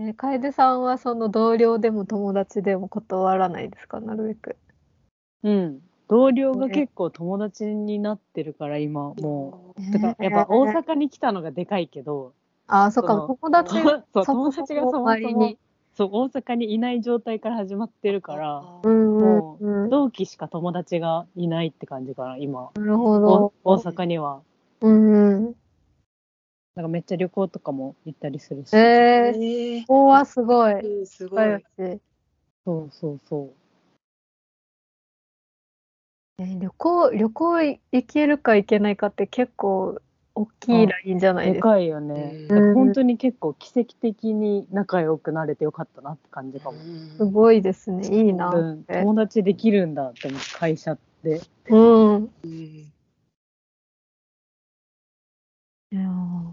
[0.00, 4.56] えー、楓さんはその同僚でも友達でも断らないですかなるべく。
[5.42, 12.32] うん同僚が結構友達になってるから今もうだからやっぱ大阪に来たのがでかいけど
[12.66, 15.58] ああ、そっか、友達そうそ友達がそもそも周りに。
[15.98, 19.90] そう大阪にいない状態から始まってるからもうんうん。
[19.90, 23.52] 同期しか友達がいないって感じかな今なるほおど。
[23.64, 24.40] 大阪には
[24.80, 25.54] うんうん。
[26.76, 30.74] なんかめっちゃ旅行とかも行ったりするし、えー、えーここはすごい。
[30.74, 31.58] うんすごい。
[31.58, 32.00] し。
[32.64, 33.50] そうそうそう
[36.40, 40.00] えー旅行、旅行行けるか行けないかって結構
[40.38, 41.70] 大きいラインじゃないでですか。
[41.70, 46.78] かいよね、うん本当に結構奇跡的に仲良くなれてよかったなって感じかも、
[47.16, 48.06] すごいですね。
[48.06, 49.00] いいなうん、って。
[49.00, 52.14] 友達できるんだって思って会社でうん。
[52.14, 52.92] うん
[55.90, 56.52] いやー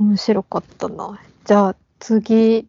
[0.00, 1.18] 面白かったな。
[1.44, 2.68] じゃあ次、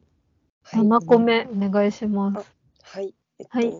[0.63, 2.55] はい7個目お願いします。
[2.83, 3.13] はい。
[3.39, 3.79] えっと、はい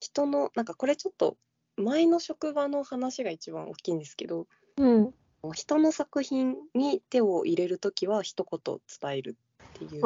[0.00, 1.36] 人の、なんかこれちょっと
[1.80, 5.14] 前の職場の話が一番大きいんですけど、うん。
[5.54, 10.02] 人の作品に手を入れるときは一言伝えるっていう。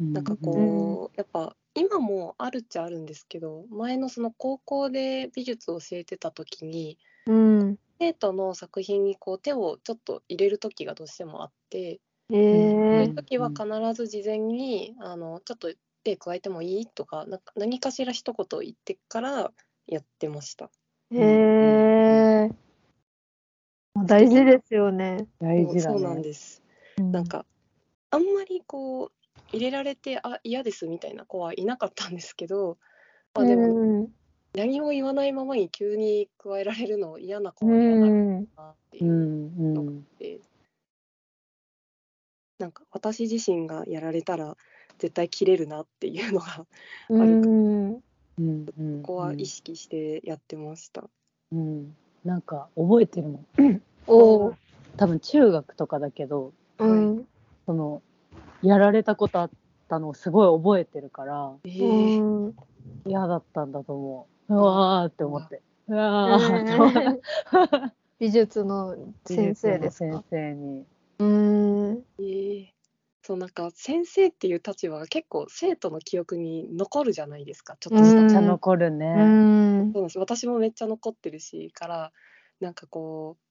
[0.00, 7.78] なんかこう、やっぱ今もあるっちゃあるんですけど、前のその高校で美術を教えてた時に、うん。
[7.98, 11.78] 生徒の作品にこう手をちょっと入れる時がどうしてもあって、
[12.30, 15.72] えそういえう時は必ず事前に、あのちょっと
[16.04, 19.52] 手加えてもいいとかなんか何かしら一言言ってから
[19.86, 20.70] やってました。
[21.10, 22.50] ええ
[24.06, 25.26] 大事ですよね。
[25.40, 26.62] 大事だねそうなんです。
[26.98, 27.46] なんか
[28.10, 29.12] あんまりこう
[29.52, 32.78] 入れられてあ嫌ですみたいな子はいなかったんですけど、
[33.34, 34.08] まあ、でもうん。
[34.54, 38.46] 何も言わないままに急に加えられるの嫌な子うは嫌だん。
[38.56, 40.40] なってういうんのがあうんって、
[42.58, 44.56] なんか私自身がやられたら
[44.98, 46.66] 絶対切れるなっていうのが
[47.08, 48.00] うん。
[48.38, 51.04] うんうんここは意識してやってました。
[51.52, 51.94] うん。
[52.24, 53.46] なんか覚えてるもん。
[54.06, 54.54] おー。
[54.96, 57.28] 多分中学とかだけどうん。
[57.66, 58.02] その
[58.62, 59.50] やられたことあっ
[59.88, 62.48] たのをすごい覚えてるからえうー。
[62.48, 62.54] ん。
[63.06, 64.54] 嫌だったんだと思う。
[64.54, 65.62] うわーって思って。
[65.88, 67.20] うわーって思って
[68.18, 70.24] 美術の先生です先か。
[70.30, 70.84] 生に。
[71.18, 72.04] うん。
[72.18, 72.73] えー
[73.26, 78.26] そうなんか先生っていう立場が結構生徒の記憶に残るじゃないですかちょっとした、うん。
[78.26, 79.92] めっちゃ残るうねん。
[79.94, 80.18] そうなんです。
[80.18, 82.12] 私もめっちゃ残ってるしから
[82.60, 83.42] なんかこう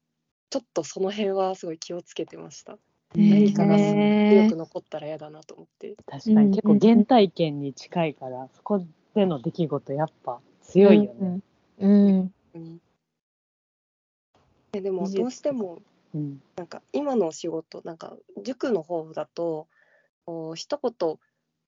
[0.51, 2.77] ちょっとその辺はすごい気をつけてました、
[3.15, 5.95] 何かがすごい強く残ったら嫌だなと思って。
[6.05, 11.39] 確かに結構原体験に近いからそこでの出来事やっぱ強いよね。
[11.79, 12.33] うん。
[12.53, 12.79] うん。
[14.73, 15.81] えでもどうしても
[16.13, 16.41] うん。
[16.55, 19.67] なんか今の仕事なんか塾の方だと
[20.25, 21.17] こう一言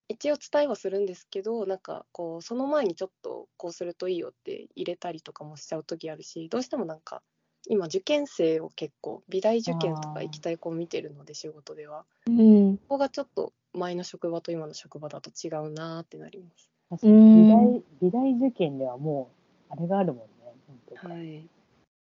[0.08, 7.24] 一応伝えはするんですけどなんかこうその前にちょっとこうするといいよって入れたりとかもしちゃう時あるしどうしてもなんか
[7.68, 12.06] 今受験生を結構美大受験とか行きたい子を見てるので仕事では。
[12.28, 12.78] うん。
[12.78, 16.70] ここがちょっと前の職場と今の職場だと違うなーってなります。
[16.89, 17.46] 確かに。
[17.48, 19.32] 美大美大受験ではも
[19.70, 20.46] うあれがあるもんね
[20.96, 21.50] はい、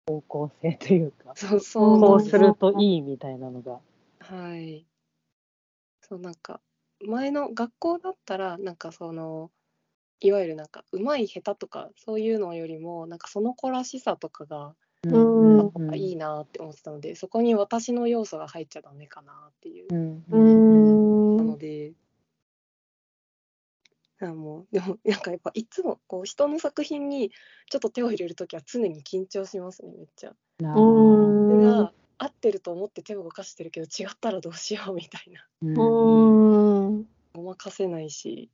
[0.08, 3.78] 方向性というかそうそうこうなんですするといいみたいなのが。
[4.20, 4.86] はい。
[6.00, 6.60] そうなんか
[7.04, 9.50] 前の学校だったらなんかその
[10.20, 19.86] いわゆるなんかうまい下手とかそういうのよりもなんかその子らしさとかがうんいいなって思ってたので、そこに私の要素が入っちゃダメかなっていう。
[20.30, 21.36] うん。
[21.36, 21.92] なので。
[24.20, 27.30] あもうでもなんかやっぱいつもこう人の作品に
[27.70, 30.34] ちょっと手を入れるときは常に緊張しますねめっちゃ。
[30.60, 35.46] な合ってると思って手を動かしてるけど違ったらどうしようみたいな。
[35.62, 37.08] うんうん。
[37.32, 38.50] ごまかせないし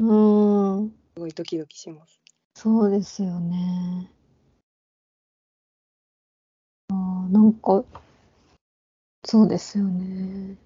[0.00, 0.88] うん。
[1.14, 2.20] すごいドキドキします。
[2.54, 4.10] そうですよね。
[6.90, 7.84] あーなんか、
[9.24, 10.56] そうですよね。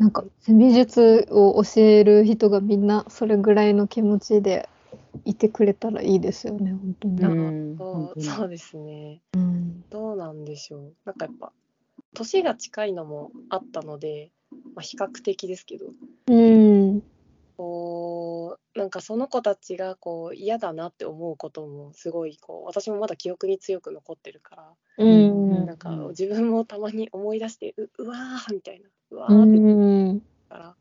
[0.00, 4.66] なんか、美術を教える人がみんなそれぐらいの気持ちで
[5.26, 7.22] いてくれたらいいですよね、本当に。
[7.22, 9.20] うんそ本当にうそうですね。
[9.34, 9.84] うん。
[9.90, 10.94] どうなんでしょう。
[11.04, 11.52] なんかやっぱ
[12.14, 14.30] 年が近いのもあったので、
[14.74, 15.86] まあ、比較的ですけど
[16.28, 17.02] うん。
[17.58, 25.66] こうなんかその子たちがこう嫌だなって思うこともすごいこう私もまだ記憶に強く残ってるから、うん。
[25.66, 30.22] なんか自分もたまに思い出してううわーみたいなうわうーってん。
[30.48, 30.76] から。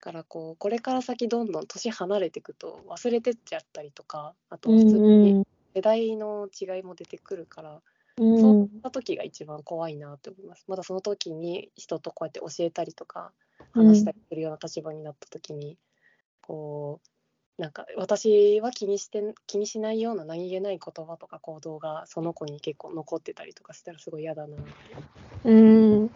[0.00, 5.44] からこうこれから先どんどん年離れていくと忘れてっちゃったりとかあと普通に
[5.74, 7.82] 世代の違いも出てくるから、
[8.18, 8.40] うん。
[8.40, 10.64] そういった時が一番怖いなって思います。
[10.68, 13.32] まだその時に人とこうやって教えたりとか
[13.72, 15.78] 話したりするような立場になった時に、
[16.48, 17.00] こ
[17.58, 25.48] なんか私は気にして気にしないような何気ない言葉とか行動がその子に結構残ってたりとかしたらすごい嫌だなって。
[25.48, 26.10] うん。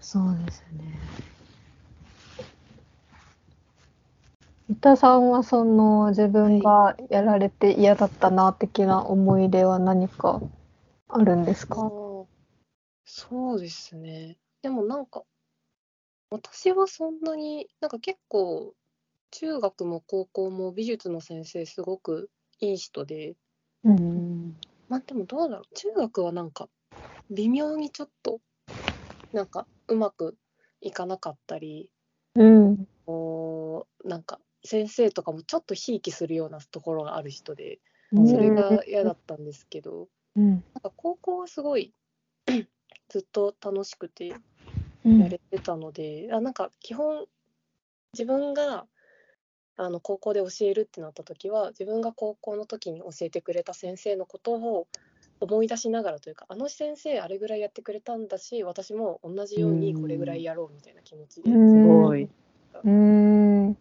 [0.00, 1.00] そうですね。
[4.68, 10.40] 三田さんはその自分がやられて嫌だったな的な思い出は何か
[11.08, 11.90] あるんですか？
[13.04, 14.38] そうですね。
[14.62, 15.22] でもなんか
[16.30, 18.74] 私はそんなになんか結構
[19.30, 23.30] 中学も高校も美術の先生すごくいい人で
[23.84, 23.90] う。
[23.90, 23.96] うん
[24.48, 24.54] ん
[24.88, 26.68] まあでもどうだろう中学はなんか
[27.30, 28.40] 微妙にちょっと
[29.32, 30.36] なんかうまく
[30.80, 31.90] いかなかったり
[32.34, 32.86] うん。
[33.06, 37.80] こうなんか先生とかもちょっとひいきするようなところがある人で
[38.12, 40.50] うんそれが嫌だったんですけど、うん。
[40.50, 41.92] なんか高校はすごい
[43.08, 44.42] ずっと楽しくてうん
[45.04, 47.26] やれてたので、あなんか基本
[48.12, 48.86] 自分が
[49.76, 54.86] あの高校で教えるってなった時は自分が高校の時に教えてくれた先生のことを
[55.40, 62.28] 思い出しながらというかあの先生あれぐらいやってくれたんだし私も同じようにこれぐらいやろうみたいな気持ちで、うんすごい。
[62.84, 63.76] うん。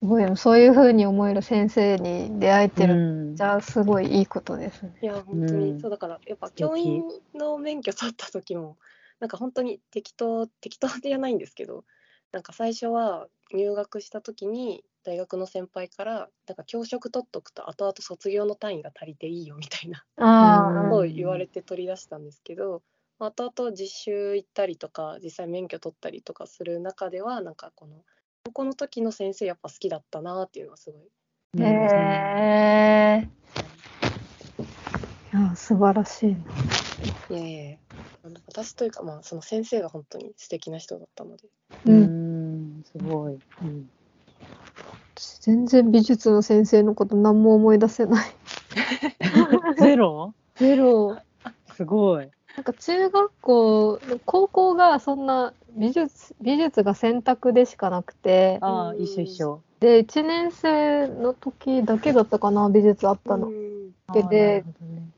[0.00, 2.94] すごい、そういうふうに思える先生に出会えてる。
[2.94, 4.96] うんじゃあ、すごいいいことですね。
[5.02, 7.02] いや本当に、うんそうだからやっぱ敵教員
[7.34, 8.76] の免許取った時も
[9.20, 11.84] なんか本当に適当適当じゃないんですけど
[12.32, 22.82] なんか最初は入学した時に大学の先輩からなんか教職取っとくと後々卒業の単位が足りていいよみたいなことを言われて取り出したんですけど、
[23.20, 28.02] 後々実習行ったりとか実際免許取ったりとかする中ではなんかこの
[28.44, 31.08] 高校の時の先生やっぱ好きだったなっていうのはすごい
[32.18, 32.38] あ。
[32.38, 33.28] へえ。
[33.62, 33.75] い
[35.42, 36.36] や、素晴らしいな。
[37.30, 37.78] いやいやいや
[38.24, 41.44] あの私というかまあその先生が本当に素敵な人だったので。
[41.86, 42.80] ううん。
[42.80, 43.34] ん、すごい。
[43.62, 43.86] うん
[45.18, 48.26] 私全然美術の先生のこと何も思い出せない。
[49.80, 50.34] ゼロ？
[50.58, 51.16] ゼロ。
[51.74, 52.28] すごい。
[52.54, 59.60] なんか中学校、高校がそんな美術、美術が選択でしかなくて、ああ、うん一緒一緒。
[59.80, 63.50] で、1年生の時だけだったかな、美術あったの。
[64.14, 64.64] うんでね。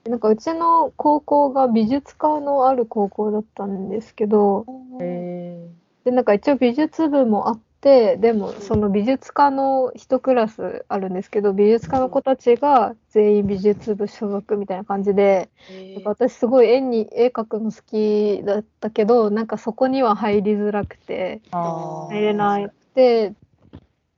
[0.08, 4.64] なんかうちの高校が美術科のある高校だったんですけど、
[5.00, 5.68] へ
[6.04, 23.34] で、なんか一応美術部もあって、でもその美術科の一クラスあるんですけど、美術科の子たちが全員美術部所属みたいな感じで、へなんか私すごい絵に、絵描くの好きだったけど、なんかそこには入りづらくて、入れなくて、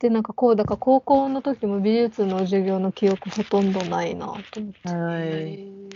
[0.01, 4.89] で、なんかこう、だから高校の時も美術の授業の記憶ほとんどないなと思って。
[4.89, 5.59] はい。
[5.59, 5.91] ー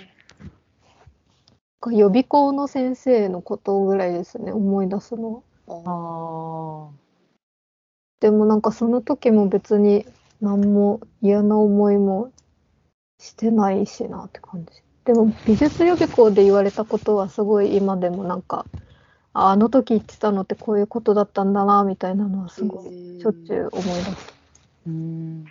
[1.92, 6.90] 予備校の先生のことぐらいですね、思い出すのは。
[6.90, 7.04] ああ。
[8.20, 10.06] でもなんかその時も別に
[10.40, 12.32] 何も嫌な思いも
[13.18, 14.82] してないしなって感じ。
[15.04, 18.64] でも美術予備校で言われたことはすごい今でもなんか、
[19.34, 24.34] ああの時言ってたのってこういうことだったんだなみたいなのはすごいしょっちゅう思い出す。
[24.86, 25.44] うん。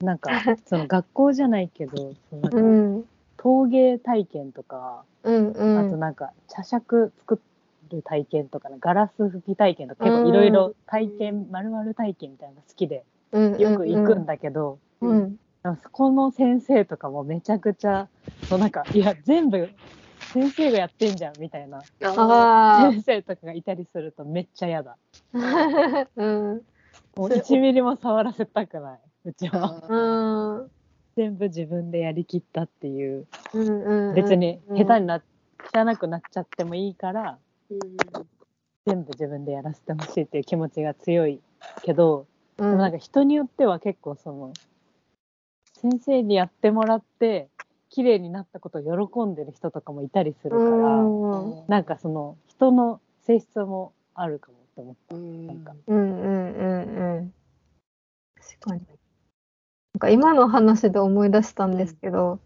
[0.00, 0.30] なんか、
[0.66, 2.96] その学校じゃないけど、そのなんかうん。
[2.96, 3.04] うん。
[3.36, 5.78] 陶芸体験とか、うんうん。
[5.78, 7.40] あとなんか茶杓作
[7.90, 15.38] る体験とか、ガラス拭き体験とか、結構いろいろ体験、まるまる体験みたいなのが好きで、うんよく行くんだけど、うん。
[15.82, 18.08] そこの先生とかもめちゃくちゃ、
[18.48, 19.68] そうなんか、いや、全部
[20.32, 22.90] 先生がやってんじゃんみたいなああ。
[22.92, 24.96] 先生とかがいたりするとめっちゃ嫌だ。
[26.16, 26.62] うん。
[27.16, 29.00] もう1ミリも触らせたくない。
[29.24, 29.82] うちは。
[29.88, 30.60] うん。
[30.60, 30.70] うん
[31.16, 33.26] 全部自分でやりきったっていう。
[33.52, 34.14] うんうん。
[34.14, 35.18] 別に下手にな。
[35.18, 35.22] な、
[35.92, 37.38] 汚くなっちゃってもいいから、
[37.70, 37.78] うん
[38.86, 41.40] 全部自分でやらせてほしいっていう気持ちが強い
[41.82, 42.26] けど、
[42.56, 44.52] うでもなんか人によっては結構その、
[45.80, 47.48] 先生にやってもらって、
[47.88, 55.16] 綺麗になったことを喜んでる人とかもいたりするから、うんなんかその人の性質もあるかもって思った。
[55.16, 57.34] うんなんかうんうんうんうん。
[58.36, 58.80] 確かに。
[58.80, 62.38] なんか今の話で思い出したんですけど、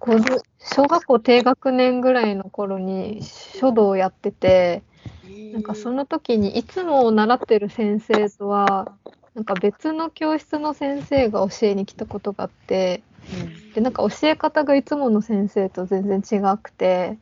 [0.00, 0.24] この
[0.58, 4.82] 小学校低学年ぐらいの頃に書道をやってて、
[5.52, 8.96] なんかその時にいつも習ってる先生とは、
[9.38, 13.02] なんか別の教室の先生が教えに来たことがあって、
[13.72, 17.18] で、なんか教え方がいつもの先生と全然違くて、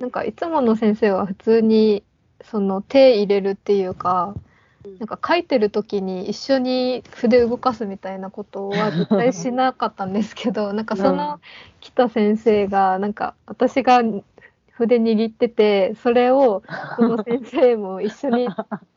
[0.00, 2.04] なんかいつもの先生は普通に
[2.42, 4.34] その手入れるっていうか、
[4.98, 11.38] なんか書いてる時に一緒に筆動かすみたいなことは絶対しなかったんですけど、なんかその
[11.80, 14.00] 来た先生がなんか私が
[14.72, 16.62] 筆握っててそれを
[16.96, 18.48] その先生も一緒に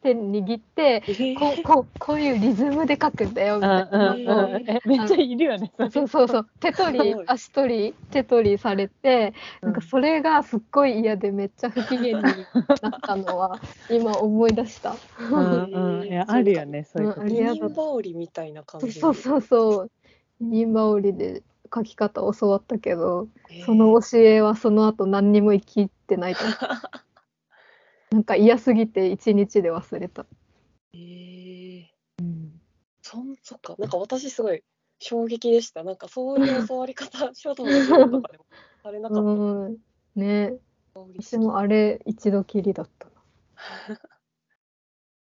[0.01, 1.03] 手握って
[1.37, 4.59] こうこうこういうリズムで書くんだよみたいな。
[4.85, 5.71] めっちゃいるよね。
[5.91, 6.47] そうそうそう。
[6.59, 9.69] 手取り足取り手取りされてうん。
[9.73, 12.35] なんかそれがすっごい嫌でめっちゃ不機嫌になっ
[13.01, 13.59] たのは
[13.89, 14.95] 今思い出した。
[15.19, 16.07] うんうん。
[16.07, 17.21] いやあるよねそういうこと。
[17.21, 17.27] うん。
[17.27, 18.93] ありがとう二人羽織みたいな感じ。
[18.93, 19.91] そうそうそう。
[20.39, 21.43] 二人羽織で
[21.75, 23.65] 書き方教わったけどへー。
[23.65, 26.39] その教えはその後何にも生きてないと。
[28.11, 30.25] なんか嫌すぎて一日で忘れた。
[30.93, 31.83] へー。
[32.21, 32.61] うん。
[33.01, 33.75] そんそっか。
[33.77, 34.63] なんか私すごい
[34.99, 35.83] 衝撃でした。
[35.83, 38.45] なんかそういう 教わり方書道の授業とかでも
[38.81, 39.21] されなかった。
[39.29, 39.77] うん。
[40.15, 40.55] ね。
[41.17, 43.09] 私もあれ一度きりだった。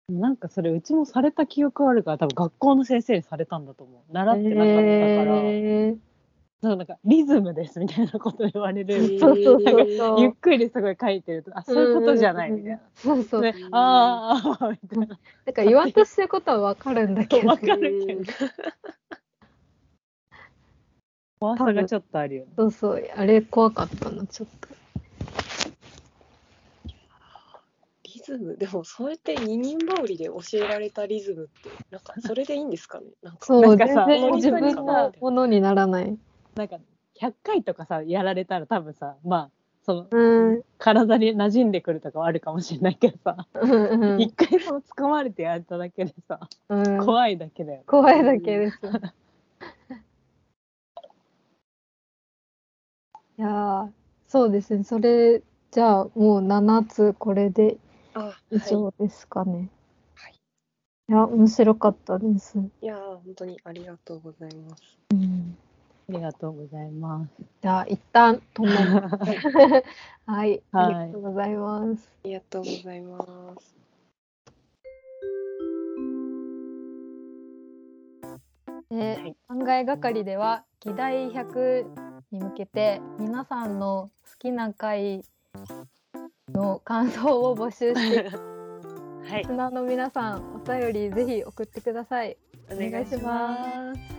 [0.10, 4.12] なんかそれうちもされた記憶あるから多分学校の先生にされたんだと思う。
[4.12, 4.34] 習な。
[4.34, 6.09] ってなかったから、へー
[6.62, 13.42] そうなんかリズムですみたいなこと言われる、そうそうそうゆっくりすごい書いてるとあそういうことじゃないみたいな、そうそう。
[13.42, 17.58] であーあーみたいなだから言わんとしてることはわかるんだけどわ。
[17.58, 18.24] かるけど
[21.40, 24.68] 怖さがちょっとあるよねそうそう、あれ怖かったの、ちょっと。
[28.04, 33.06] リズムでもそうやって二人羽織で教えられたリズムってなんかそれでいいんですかね？
[33.24, 36.18] なんかそう、なんかさ全然本当に自分のものにならない。
[36.60, 36.78] なんか
[37.22, 39.50] 100回とかさやられたら多分さまあ
[39.86, 46.98] そのうん、体に馴染んでくるとかはあるかもしれないけどさうん、うん一、回その掴まれてやっただけでさうん。
[47.00, 48.80] 怖いだけだよ怖いだけです。
[53.40, 53.90] いやー
[54.28, 54.84] そうですね。
[54.84, 55.42] それ、
[55.72, 57.78] じゃあもう7つこれで
[58.14, 59.70] あ以は上ですかね。
[60.14, 60.34] はい
[61.08, 62.60] いや、面白かったです。
[62.60, 62.62] い。
[62.82, 65.00] いやー本当にありがとうございます。
[65.12, 65.69] うん、あ
[66.10, 69.86] りがとうございますじゃあ一旦止めます。
[70.26, 72.10] はい、あはいりがとうございます。
[72.24, 73.20] ありがとうございま
[73.60, 73.76] す。
[78.90, 81.86] で考えがかりでは議題100
[82.32, 85.24] に向けて皆さんの好きな回
[86.52, 92.38] の感想を募集してはい リスナーの皆さんお便りぜひ送ってください。
[92.72, 94.19] お願いします